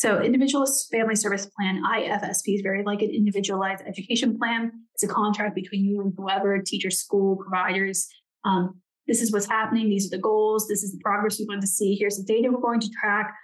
so 0.00 0.18
individualist 0.18 0.90
family 0.90 1.14
service 1.14 1.44
plan, 1.44 1.82
IFSP, 1.84 2.54
is 2.54 2.62
very 2.62 2.82
like 2.82 3.02
an 3.02 3.10
individualized 3.10 3.82
education 3.86 4.38
plan. 4.38 4.72
It's 4.94 5.02
a 5.02 5.08
contract 5.08 5.54
between 5.54 5.84
you 5.84 6.00
and 6.00 6.14
whoever, 6.16 6.58
teacher, 6.62 6.90
school, 6.90 7.36
providers. 7.36 8.08
Um, 8.46 8.80
this 9.06 9.20
is 9.20 9.30
what's 9.30 9.44
happening. 9.44 9.90
These 9.90 10.06
are 10.06 10.16
the 10.16 10.22
goals. 10.22 10.66
This 10.68 10.82
is 10.82 10.92
the 10.92 11.00
progress 11.04 11.38
we 11.38 11.44
want 11.44 11.60
to 11.60 11.66
see. 11.66 11.96
Here's 11.96 12.16
the 12.16 12.22
data 12.22 12.48
we're 12.50 12.62
going 12.62 12.80
to 12.80 12.88
track. 12.98 13.34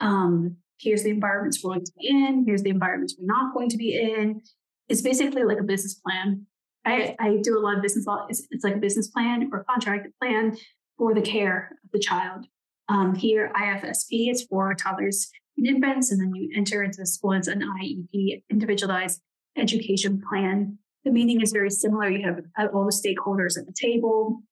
Um, 0.00 0.56
here's 0.78 1.02
the 1.02 1.08
environments 1.08 1.64
we're 1.64 1.76
going 1.76 1.86
to 1.86 1.92
be 1.98 2.08
in. 2.08 2.44
Here's 2.46 2.62
the 2.62 2.68
environments 2.68 3.16
we're 3.18 3.34
not 3.34 3.54
going 3.54 3.70
to 3.70 3.78
be 3.78 3.98
in. 3.98 4.42
It's 4.90 5.00
basically 5.00 5.44
like 5.44 5.60
a 5.60 5.64
business 5.64 5.94
plan. 5.94 6.44
I, 6.84 7.16
I 7.20 7.38
do 7.42 7.58
a 7.58 7.60
lot 7.60 7.76
of 7.76 7.82
business 7.82 8.04
law. 8.04 8.26
It's, 8.28 8.46
it's 8.50 8.64
like 8.64 8.74
a 8.74 8.80
business 8.80 9.08
plan 9.08 9.48
or 9.50 9.64
contract 9.64 10.08
plan 10.20 10.58
for 10.98 11.14
the 11.14 11.22
care 11.22 11.78
of 11.82 11.90
the 11.90 11.98
child. 11.98 12.44
Um, 12.90 13.14
here, 13.14 13.50
IFSP 13.56 14.30
is 14.30 14.44
for 14.50 14.74
toddlers 14.74 15.30
infants, 15.58 16.10
and 16.10 16.20
then 16.20 16.34
you 16.34 16.50
enter 16.56 16.82
into 16.82 16.98
the 16.98 17.06
school 17.06 17.34
as 17.34 17.48
an 17.48 17.62
IEP, 17.62 18.42
individualized 18.50 19.20
education 19.56 20.22
plan. 20.28 20.78
The 21.04 21.10
meeting 21.10 21.40
is 21.40 21.52
very 21.52 21.70
similar. 21.70 22.08
You 22.08 22.24
have 22.24 22.70
all 22.74 22.84
the 22.84 22.92
stakeholders 22.92 23.58
at 23.58 23.66
the 23.66 23.72
table 23.72 24.42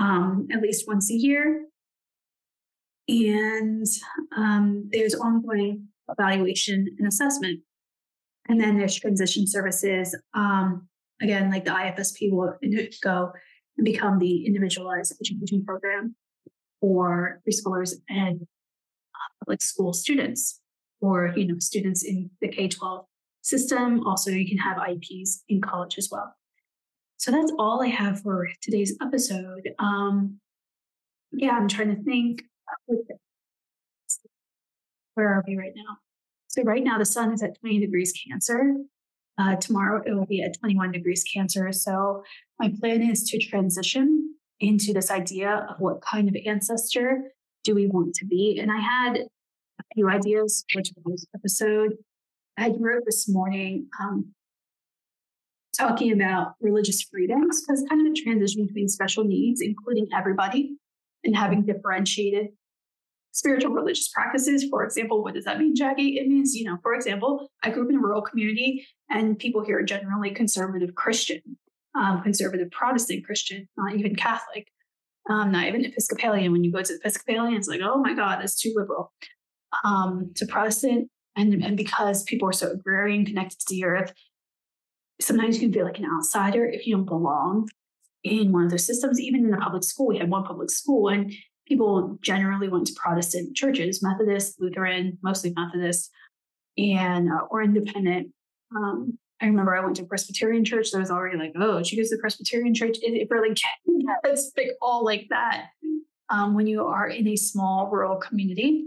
um, 0.00 0.48
at 0.52 0.62
least 0.62 0.88
once 0.88 1.10
a 1.10 1.14
year. 1.14 1.66
And 3.08 3.86
um, 4.36 4.88
there's 4.92 5.14
ongoing 5.14 5.88
evaluation 6.08 6.86
and 6.98 7.06
assessment. 7.06 7.60
And 8.48 8.60
then 8.60 8.78
there's 8.78 8.94
transition 8.94 9.46
services. 9.46 10.16
Um, 10.34 10.88
again, 11.20 11.50
like 11.50 11.64
the 11.64 11.70
IFSP 11.70 12.32
will 12.32 12.54
go 13.02 13.32
and 13.76 13.84
become 13.84 14.18
the 14.18 14.46
individualized 14.46 15.14
education 15.20 15.64
program 15.64 16.14
for 16.80 17.40
preschoolers 17.46 17.94
and 18.08 18.46
public 19.50 19.62
school 19.62 19.92
students 19.92 20.60
or 21.00 21.32
you 21.36 21.44
know 21.44 21.58
students 21.58 22.04
in 22.04 22.30
the 22.40 22.48
K-12 22.48 23.04
system. 23.42 24.06
Also, 24.06 24.30
you 24.30 24.46
can 24.48 24.58
have 24.58 24.76
IEPs 24.76 25.42
in 25.48 25.60
college 25.60 25.98
as 25.98 26.08
well. 26.12 26.36
So 27.16 27.32
that's 27.32 27.52
all 27.58 27.82
I 27.82 27.88
have 27.88 28.20
for 28.20 28.48
today's 28.62 28.96
episode. 29.02 29.70
Um, 29.80 30.38
yeah, 31.32 31.50
I'm 31.50 31.66
trying 31.66 31.96
to 31.96 32.02
think. 32.04 32.42
Where 35.14 35.28
are 35.34 35.44
we 35.48 35.56
right 35.56 35.72
now? 35.74 35.96
So 36.46 36.62
right 36.62 36.84
now 36.84 36.96
the 36.98 37.04
sun 37.04 37.32
is 37.32 37.42
at 37.42 37.60
20 37.60 37.80
degrees 37.80 38.12
Cancer. 38.12 38.76
Uh, 39.36 39.56
tomorrow 39.56 40.00
it 40.06 40.12
will 40.12 40.26
be 40.26 40.42
at 40.42 40.58
21 40.60 40.92
degrees 40.92 41.24
Cancer. 41.24 41.72
So 41.72 42.22
my 42.60 42.72
plan 42.80 43.02
is 43.02 43.24
to 43.30 43.38
transition 43.38 44.36
into 44.60 44.92
this 44.92 45.10
idea 45.10 45.66
of 45.68 45.80
what 45.80 46.00
kind 46.02 46.28
of 46.28 46.36
ancestor 46.46 47.32
do 47.64 47.74
we 47.74 47.86
want 47.86 48.14
to 48.14 48.24
be. 48.24 48.58
And 48.60 48.70
I 48.70 48.78
had 48.78 49.26
a 49.80 49.94
few 49.94 50.08
ideas 50.08 50.64
for 50.72 50.82
today's 50.82 51.26
episode. 51.34 51.92
I 52.58 52.72
wrote 52.78 53.04
this 53.06 53.28
morning 53.28 53.86
um, 54.00 54.32
talking 55.76 56.12
about 56.12 56.54
religious 56.60 57.02
freedoms 57.02 57.62
because 57.62 57.84
kind 57.88 58.06
of 58.06 58.12
the 58.12 58.20
transition 58.20 58.66
between 58.66 58.88
special 58.88 59.24
needs, 59.24 59.60
including 59.60 60.08
everybody, 60.14 60.76
and 61.24 61.34
having 61.36 61.64
differentiated 61.64 62.48
spiritual 63.32 63.72
religious 63.72 64.08
practices. 64.08 64.64
For 64.68 64.84
example, 64.84 65.22
what 65.22 65.34
does 65.34 65.44
that 65.44 65.58
mean, 65.58 65.74
Jackie? 65.74 66.18
It 66.18 66.26
means, 66.26 66.54
you 66.54 66.64
know, 66.64 66.78
for 66.82 66.94
example, 66.94 67.48
I 67.62 67.70
grew 67.70 67.84
up 67.84 67.90
in 67.90 67.96
a 67.96 68.00
rural 68.00 68.22
community 68.22 68.86
and 69.08 69.38
people 69.38 69.64
here 69.64 69.78
are 69.78 69.84
generally 69.84 70.32
conservative 70.32 70.94
Christian, 70.94 71.40
um, 71.94 72.22
conservative 72.22 72.70
Protestant 72.70 73.24
Christian, 73.24 73.68
not 73.76 73.94
even 73.94 74.16
Catholic, 74.16 74.66
um, 75.30 75.52
not 75.52 75.66
even 75.66 75.84
Episcopalian. 75.84 76.52
When 76.52 76.64
you 76.64 76.72
go 76.72 76.82
to 76.82 76.94
Episcopalian, 76.94 77.54
it's 77.54 77.68
like, 77.68 77.80
oh 77.82 77.98
my 77.98 78.14
God, 78.14 78.40
that's 78.40 78.60
too 78.60 78.72
liberal 78.76 79.12
um, 79.84 80.32
to 80.36 80.46
Protestant, 80.46 81.08
and, 81.36 81.64
and 81.64 81.76
because 81.76 82.22
people 82.24 82.48
are 82.48 82.52
so 82.52 82.70
agrarian, 82.70 83.24
connected 83.24 83.58
to 83.60 83.66
the 83.70 83.84
earth, 83.84 84.12
sometimes 85.20 85.56
you 85.56 85.62
can 85.62 85.72
feel 85.72 85.84
like 85.84 85.98
an 85.98 86.08
outsider 86.16 86.66
if 86.66 86.86
you 86.86 86.96
don't 86.96 87.06
belong 87.06 87.68
in 88.24 88.52
one 88.52 88.64
of 88.64 88.70
those 88.70 88.86
systems. 88.86 89.20
Even 89.20 89.44
in 89.44 89.50
the 89.50 89.56
public 89.56 89.84
school, 89.84 90.08
we 90.08 90.18
had 90.18 90.30
one 90.30 90.44
public 90.44 90.70
school, 90.70 91.08
and 91.08 91.32
people 91.66 92.18
generally 92.22 92.68
went 92.68 92.86
to 92.86 92.94
Protestant 92.94 93.56
churches, 93.56 94.02
Methodist, 94.02 94.60
Lutheran, 94.60 95.18
mostly 95.22 95.52
Methodist, 95.56 96.10
and 96.76 97.30
uh, 97.30 97.46
or 97.50 97.62
independent. 97.62 98.32
Um, 98.76 99.18
I 99.40 99.46
remember 99.46 99.74
I 99.74 99.82
went 99.82 99.96
to 99.96 100.04
Presbyterian 100.04 100.64
church. 100.64 100.90
That 100.90 100.98
was 100.98 101.10
already 101.10 101.38
like, 101.38 101.52
oh, 101.56 101.82
she 101.82 101.96
goes 101.96 102.10
to 102.10 102.18
Presbyterian 102.18 102.74
church. 102.74 102.98
It, 103.02 103.14
it 103.14 103.28
really 103.30 103.54
gets 104.24 104.50
big 104.56 104.68
all 104.82 105.04
like 105.04 105.26
that 105.30 105.68
um, 106.28 106.54
when 106.54 106.66
you 106.66 106.84
are 106.84 107.08
in 107.08 107.26
a 107.28 107.36
small 107.36 107.88
rural 107.90 108.16
community. 108.16 108.86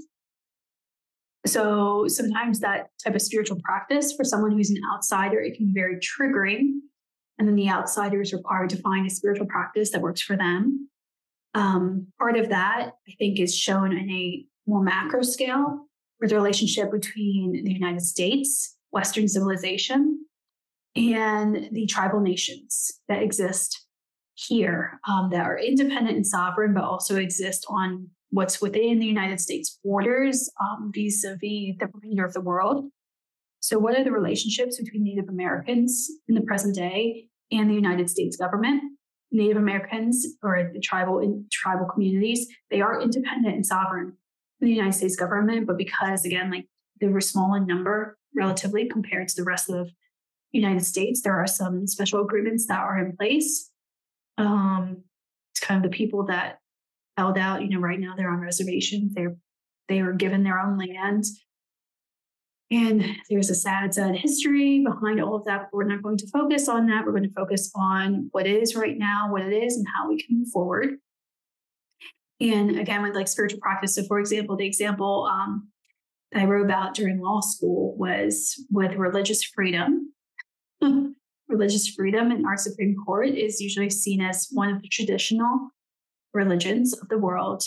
So 1.46 2.08
sometimes 2.08 2.60
that 2.60 2.88
type 3.04 3.16
of 3.16 3.22
spiritual 3.22 3.60
practice 3.64 4.14
for 4.14 4.24
someone 4.24 4.52
who's 4.52 4.70
an 4.70 4.82
outsider, 4.94 5.42
it 5.42 5.56
can 5.58 5.68
be 5.68 5.74
very 5.74 5.98
triggering. 5.98 6.80
And 7.38 7.48
then 7.48 7.56
the 7.56 7.70
outsider 7.70 8.22
is 8.22 8.32
required 8.32 8.70
to 8.70 8.78
find 8.78 9.06
a 9.06 9.10
spiritual 9.10 9.48
practice 9.48 9.92
that 9.92 10.02
works 10.02 10.22
for 10.22 10.38
them. 10.38 10.90
Um, 11.54 12.08
part 12.18 12.38
of 12.38 12.50
that, 12.50 12.92
I 13.08 13.14
think, 13.20 13.40
is 13.40 13.58
shown 13.58 13.92
in 13.92 14.10
a 14.10 14.46
more 14.66 14.82
macro 14.82 15.22
scale 15.22 15.88
with 16.20 16.30
the 16.30 16.36
relationship 16.36 16.92
between 16.92 17.64
the 17.64 17.74
United 17.74 18.02
States, 18.02 18.78
Western 18.92 19.28
civilization, 19.28 20.26
and 20.96 21.70
the 21.72 21.86
tribal 21.88 22.22
nations 22.22 23.00
that 23.10 23.22
exist 23.22 23.86
here 24.36 25.00
um, 25.08 25.30
that 25.32 25.46
are 25.46 25.58
independent 25.58 26.16
and 26.16 26.26
sovereign, 26.26 26.74
but 26.74 26.84
also 26.84 27.18
exist 27.18 27.66
on 27.70 28.10
what's 28.34 28.60
within 28.60 28.98
the 28.98 29.06
United 29.06 29.40
States 29.40 29.80
borders 29.84 30.50
vis 30.92 31.24
a 31.24 31.36
vis 31.36 31.78
the 31.80 31.88
remainder 31.94 32.26
of 32.26 32.34
the 32.34 32.42
world. 32.42 32.90
So, 33.60 33.78
what 33.78 33.98
are 33.98 34.04
the 34.04 34.12
relationships 34.12 34.82
between 34.82 35.04
Native 35.04 35.30
Americans 35.30 36.10
in 36.28 36.34
the 36.36 36.42
present 36.42 36.76
day 36.76 37.28
and 37.52 37.70
the 37.70 37.76
United 37.76 38.10
States 38.10 38.36
government? 38.36 38.82
Native 39.32 39.58
Americans 39.58 40.28
or 40.44 40.72
the 40.74 40.80
tribal 40.80 41.20
in 41.20 41.46
tribal 41.52 41.86
communities, 41.86 42.48
they 42.70 42.82
are 42.82 43.02
independent 43.02 43.56
and 43.56 43.66
sovereign 43.66 44.14
in 44.62 44.68
the 44.68 44.74
United 44.74 44.94
States 44.94 45.16
government, 45.16 45.66
but 45.68 45.78
because 45.78 46.26
again, 46.26 46.52
like 46.52 46.66
they 47.02 47.08
were 47.08 47.22
small 47.22 47.54
in 47.54 47.66
number 47.66 48.18
relatively 48.36 48.88
compared 48.88 49.28
to 49.28 49.36
the 49.36 49.44
rest 49.44 49.70
of 49.70 49.88
the 50.52 50.60
United 50.60 50.86
States, 50.86 51.22
there 51.22 51.40
are 51.40 51.48
some 51.48 51.88
special 51.88 52.22
agreements 52.22 52.68
that 52.68 52.80
are 52.80 52.98
in 53.00 53.16
place. 53.16 53.72
Um, 54.38 55.04
it's 55.52 55.60
kind 55.60 55.84
of 55.84 55.92
the 55.92 55.96
people 55.96 56.26
that 56.26 56.60
held 57.18 57.38
out, 57.38 57.62
you 57.62 57.70
know, 57.70 57.80
right 57.80 58.00
now 58.00 58.14
they're 58.16 58.32
on 58.32 58.40
reservations. 58.40 59.14
They're 59.14 59.36
they 59.90 60.02
were 60.02 60.14
given 60.14 60.44
their 60.44 60.60
own 60.60 60.78
land. 60.78 61.26
And 62.72 63.18
there's 63.30 63.50
a 63.50 63.56
sad, 63.56 63.94
sad 63.94 64.16
history 64.16 64.84
behind 64.84 65.22
all 65.22 65.36
of 65.36 65.46
that. 65.46 65.64
But 65.64 65.78
we're 65.78 65.84
not 65.84 66.02
going 66.02 66.18
to 66.18 66.28
focus 66.30 66.68
on 66.68 66.88
that. 66.88 67.06
We're 67.06 67.12
going 67.12 67.24
to 67.24 67.34
focus 67.34 67.72
on 67.76 68.30
what 68.32 68.48
is 68.48 68.76
right 68.76 68.98
now, 68.98 69.32
what 69.32 69.44
it 69.44 69.54
is, 69.54 69.78
and 69.78 69.86
how 69.96 70.10
we 70.10 70.18
can 70.18 70.40
move 70.40 70.48
forward. 70.50 70.96
And 72.40 72.80
again, 72.80 73.04
with 73.04 73.16
like 73.16 73.28
spiritual 73.28 73.60
practice. 73.60 73.96
So, 73.96 74.04
for 74.04 74.20
example, 74.20 74.56
the 74.56 74.66
example 74.66 75.30
um, 75.32 75.70
that 76.32 76.42
I 76.42 76.46
wrote 76.46 76.66
about 76.66 76.96
during 76.96 77.20
law 77.20 77.42
school 77.42 77.96
was 77.98 78.60
with 78.72 78.96
religious 78.96 79.44
freedom. 79.44 80.14
religious 81.50 81.88
freedom 81.90 82.32
in 82.32 82.46
our 82.46 82.58
Supreme 82.58 82.96
Court 83.06 83.30
is 83.30 83.62
usually 83.62 83.90
seen 83.90 84.22
as 84.22 84.48
one 84.52 84.74
of 84.74 84.82
the 84.82 84.88
traditional 84.88 85.70
religions 86.34 86.98
of 86.98 87.10
the 87.10 87.18
world. 87.18 87.64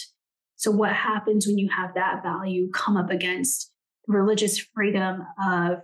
So, 0.56 0.70
what 0.70 0.92
happens 0.92 1.46
when 1.46 1.58
you 1.58 1.68
have 1.68 1.94
that 1.94 2.22
value 2.22 2.70
come 2.70 2.96
up 2.96 3.10
against 3.10 3.72
religious 4.06 4.58
freedom 4.58 5.26
of 5.42 5.80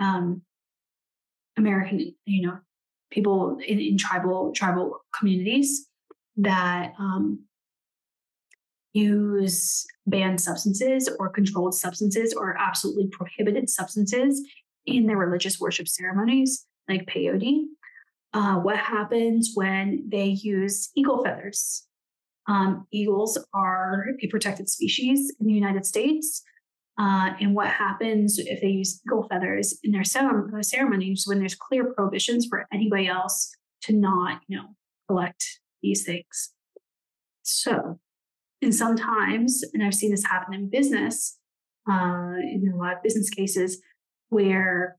um, 0.00 0.42
American, 1.56 2.14
you 2.24 2.46
know, 2.46 2.58
people 3.10 3.58
in, 3.66 3.78
in 3.78 3.98
tribal 3.98 4.52
tribal 4.52 5.00
communities 5.16 5.86
that 6.36 6.92
um, 6.98 7.44
use 8.92 9.86
banned 10.06 10.40
substances 10.40 11.08
or 11.18 11.28
controlled 11.28 11.74
substances 11.74 12.34
or 12.34 12.56
absolutely 12.58 13.08
prohibited 13.08 13.70
substances 13.70 14.42
in 14.86 15.06
their 15.06 15.16
religious 15.16 15.60
worship 15.60 15.88
ceremonies, 15.88 16.66
like 16.88 17.06
peyote. 17.06 17.64
Uh, 18.34 18.56
what 18.56 18.76
happens 18.76 19.52
when 19.54 20.04
they 20.08 20.26
use 20.26 20.90
eagle 20.96 21.22
feathers? 21.22 21.86
Um, 22.48 22.86
eagles 22.92 23.38
are 23.54 24.06
a 24.22 24.26
protected 24.28 24.68
species 24.68 25.34
in 25.40 25.46
the 25.46 25.52
United 25.52 25.86
States. 25.86 26.42
Uh, 26.98 27.30
and 27.40 27.54
what 27.54 27.68
happens 27.68 28.38
if 28.38 28.60
they 28.60 28.68
use 28.68 29.00
eagle 29.06 29.26
feathers 29.28 29.78
in 29.82 29.92
their 29.92 30.04
ceremonies 30.04 31.24
when 31.26 31.38
there's 31.38 31.54
clear 31.54 31.92
prohibitions 31.94 32.46
for 32.46 32.66
anybody 32.72 33.06
else 33.06 33.50
to 33.82 33.94
not, 33.94 34.40
you 34.46 34.56
know, 34.56 34.66
collect 35.08 35.60
these 35.82 36.04
things. 36.04 36.52
So, 37.42 37.98
and 38.60 38.74
sometimes, 38.74 39.64
and 39.72 39.82
I've 39.82 39.94
seen 39.94 40.10
this 40.10 40.24
happen 40.24 40.54
in 40.54 40.70
business, 40.70 41.38
uh, 41.90 42.34
in 42.38 42.70
a 42.72 42.76
lot 42.76 42.96
of 42.96 43.02
business 43.02 43.30
cases, 43.30 43.80
where 44.28 44.96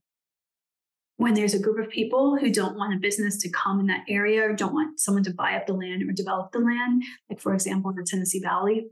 when 1.24 1.32
there's 1.32 1.54
a 1.54 1.58
group 1.58 1.78
of 1.78 1.90
people 1.90 2.36
who 2.36 2.50
don't 2.50 2.76
want 2.76 2.92
a 2.92 2.98
business 2.98 3.38
to 3.38 3.48
come 3.48 3.80
in 3.80 3.86
that 3.86 4.04
area 4.10 4.42
or 4.42 4.52
don't 4.52 4.74
want 4.74 5.00
someone 5.00 5.24
to 5.24 5.32
buy 5.32 5.54
up 5.54 5.66
the 5.66 5.72
land 5.72 6.02
or 6.02 6.12
develop 6.12 6.52
the 6.52 6.58
land, 6.58 7.02
like 7.30 7.40
for 7.40 7.54
example 7.54 7.88
in 7.88 7.96
the 7.96 8.04
Tennessee 8.04 8.40
Valley, 8.40 8.88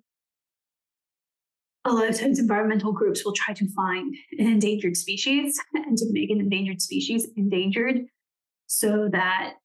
a 1.85 1.93
lot 1.93 2.09
of 2.09 2.19
times 2.19 2.39
environmental 2.39 2.91
groups 2.91 3.23
will 3.23 3.35
try 3.35 3.53
to 3.53 3.71
find 3.75 4.17
an 4.39 4.47
endangered 4.47 4.97
species 4.97 5.61
and 5.75 5.99
to 5.99 6.07
make 6.11 6.31
an 6.31 6.41
endangered 6.41 6.81
species 6.81 7.29
endangered 7.37 8.07
so 8.67 9.11
that 9.13 9.57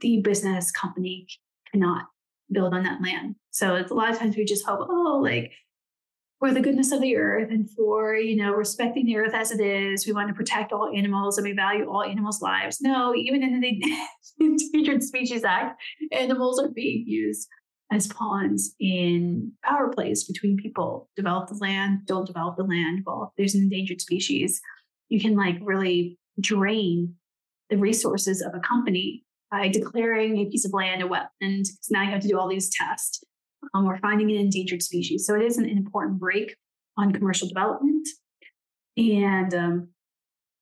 the 0.00 0.22
business 0.22 0.70
company 0.70 1.26
cannot 1.70 2.06
build 2.50 2.72
on 2.72 2.84
that 2.84 3.02
land. 3.02 3.34
So 3.50 3.74
it's 3.74 3.90
a 3.90 3.94
lot 3.94 4.10
of 4.10 4.18
times 4.18 4.38
we 4.38 4.46
just 4.46 4.64
hope, 4.64 4.88
oh, 4.88 5.20
like 5.22 5.52
for 6.38 6.52
the 6.52 6.60
goodness 6.60 6.92
of 6.92 7.00
the 7.00 7.16
earth 7.16 7.50
and 7.50 7.70
for 7.70 8.14
you 8.16 8.36
know 8.36 8.52
respecting 8.52 9.06
the 9.06 9.16
earth 9.16 9.34
as 9.34 9.50
it 9.50 9.60
is 9.60 10.06
we 10.06 10.12
want 10.12 10.28
to 10.28 10.34
protect 10.34 10.72
all 10.72 10.90
animals 10.94 11.38
and 11.38 11.46
we 11.46 11.52
value 11.52 11.88
all 11.88 12.02
animals 12.02 12.42
lives 12.42 12.80
no 12.80 13.14
even 13.14 13.42
in 13.42 13.60
the 13.60 13.82
endangered 14.40 15.02
species 15.02 15.44
act 15.44 15.80
animals 16.12 16.60
are 16.60 16.68
being 16.68 17.04
used 17.06 17.48
as 17.92 18.08
pawns 18.08 18.74
in 18.80 19.52
power 19.62 19.88
plays 19.88 20.24
between 20.24 20.56
people. 20.56 21.08
Develop 21.16 21.48
the 21.48 21.58
land, 21.60 22.00
don't 22.06 22.26
develop 22.26 22.56
the 22.56 22.64
land. 22.64 23.02
Well, 23.06 23.32
there's 23.36 23.54
an 23.54 23.62
endangered 23.62 24.00
species. 24.00 24.60
You 25.08 25.20
can 25.20 25.36
like 25.36 25.56
really 25.60 26.18
drain 26.40 27.14
the 27.70 27.76
resources 27.76 28.42
of 28.42 28.54
a 28.54 28.60
company 28.60 29.24
by 29.50 29.68
declaring 29.68 30.38
a 30.38 30.46
piece 30.46 30.64
of 30.64 30.72
land 30.72 31.02
a 31.02 31.06
wetland. 31.06 31.28
Because 31.40 31.88
now 31.90 32.02
you 32.02 32.10
have 32.10 32.22
to 32.22 32.28
do 32.28 32.38
all 32.38 32.48
these 32.48 32.70
tests. 32.74 33.22
Um, 33.74 33.86
we're 33.86 33.98
finding 33.98 34.30
an 34.30 34.36
endangered 34.36 34.82
species. 34.82 35.26
So 35.26 35.34
it 35.34 35.42
is 35.42 35.58
an 35.58 35.68
important 35.68 36.18
break 36.18 36.56
on 36.96 37.12
commercial 37.12 37.48
development. 37.48 38.08
And 38.96 39.54
um, 39.54 39.88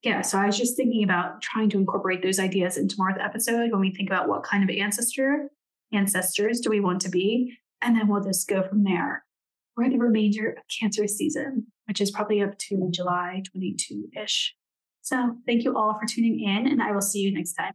yeah, 0.02 0.22
so 0.22 0.38
I 0.38 0.46
was 0.46 0.58
just 0.58 0.76
thinking 0.76 1.04
about 1.04 1.40
trying 1.42 1.70
to 1.70 1.78
incorporate 1.78 2.22
those 2.22 2.38
ideas 2.38 2.76
into 2.76 2.96
the 2.96 3.24
episode 3.24 3.70
when 3.70 3.80
we 3.80 3.92
think 3.92 4.08
about 4.08 4.28
what 4.28 4.42
kind 4.42 4.68
of 4.68 4.74
ancestor 4.74 5.50
ancestors 5.92 6.60
do 6.60 6.70
we 6.70 6.80
want 6.80 7.00
to 7.02 7.08
be? 7.08 7.56
And 7.80 7.96
then 7.96 8.08
we'll 8.08 8.22
just 8.22 8.48
go 8.48 8.62
from 8.62 8.84
there 8.84 9.24
for 9.74 9.88
the 9.88 9.98
remainder 9.98 10.50
of 10.50 10.62
cancer 10.80 11.06
season, 11.06 11.66
which 11.86 12.00
is 12.00 12.10
probably 12.10 12.42
up 12.42 12.58
to 12.58 12.88
July 12.90 13.42
22 13.52 14.08
ish. 14.20 14.54
So 15.02 15.36
thank 15.46 15.64
you 15.64 15.76
all 15.76 15.98
for 15.98 16.06
tuning 16.06 16.40
in, 16.40 16.66
and 16.66 16.82
I 16.82 16.92
will 16.92 17.02
see 17.02 17.20
you 17.20 17.32
next 17.32 17.54
time. 17.54 17.74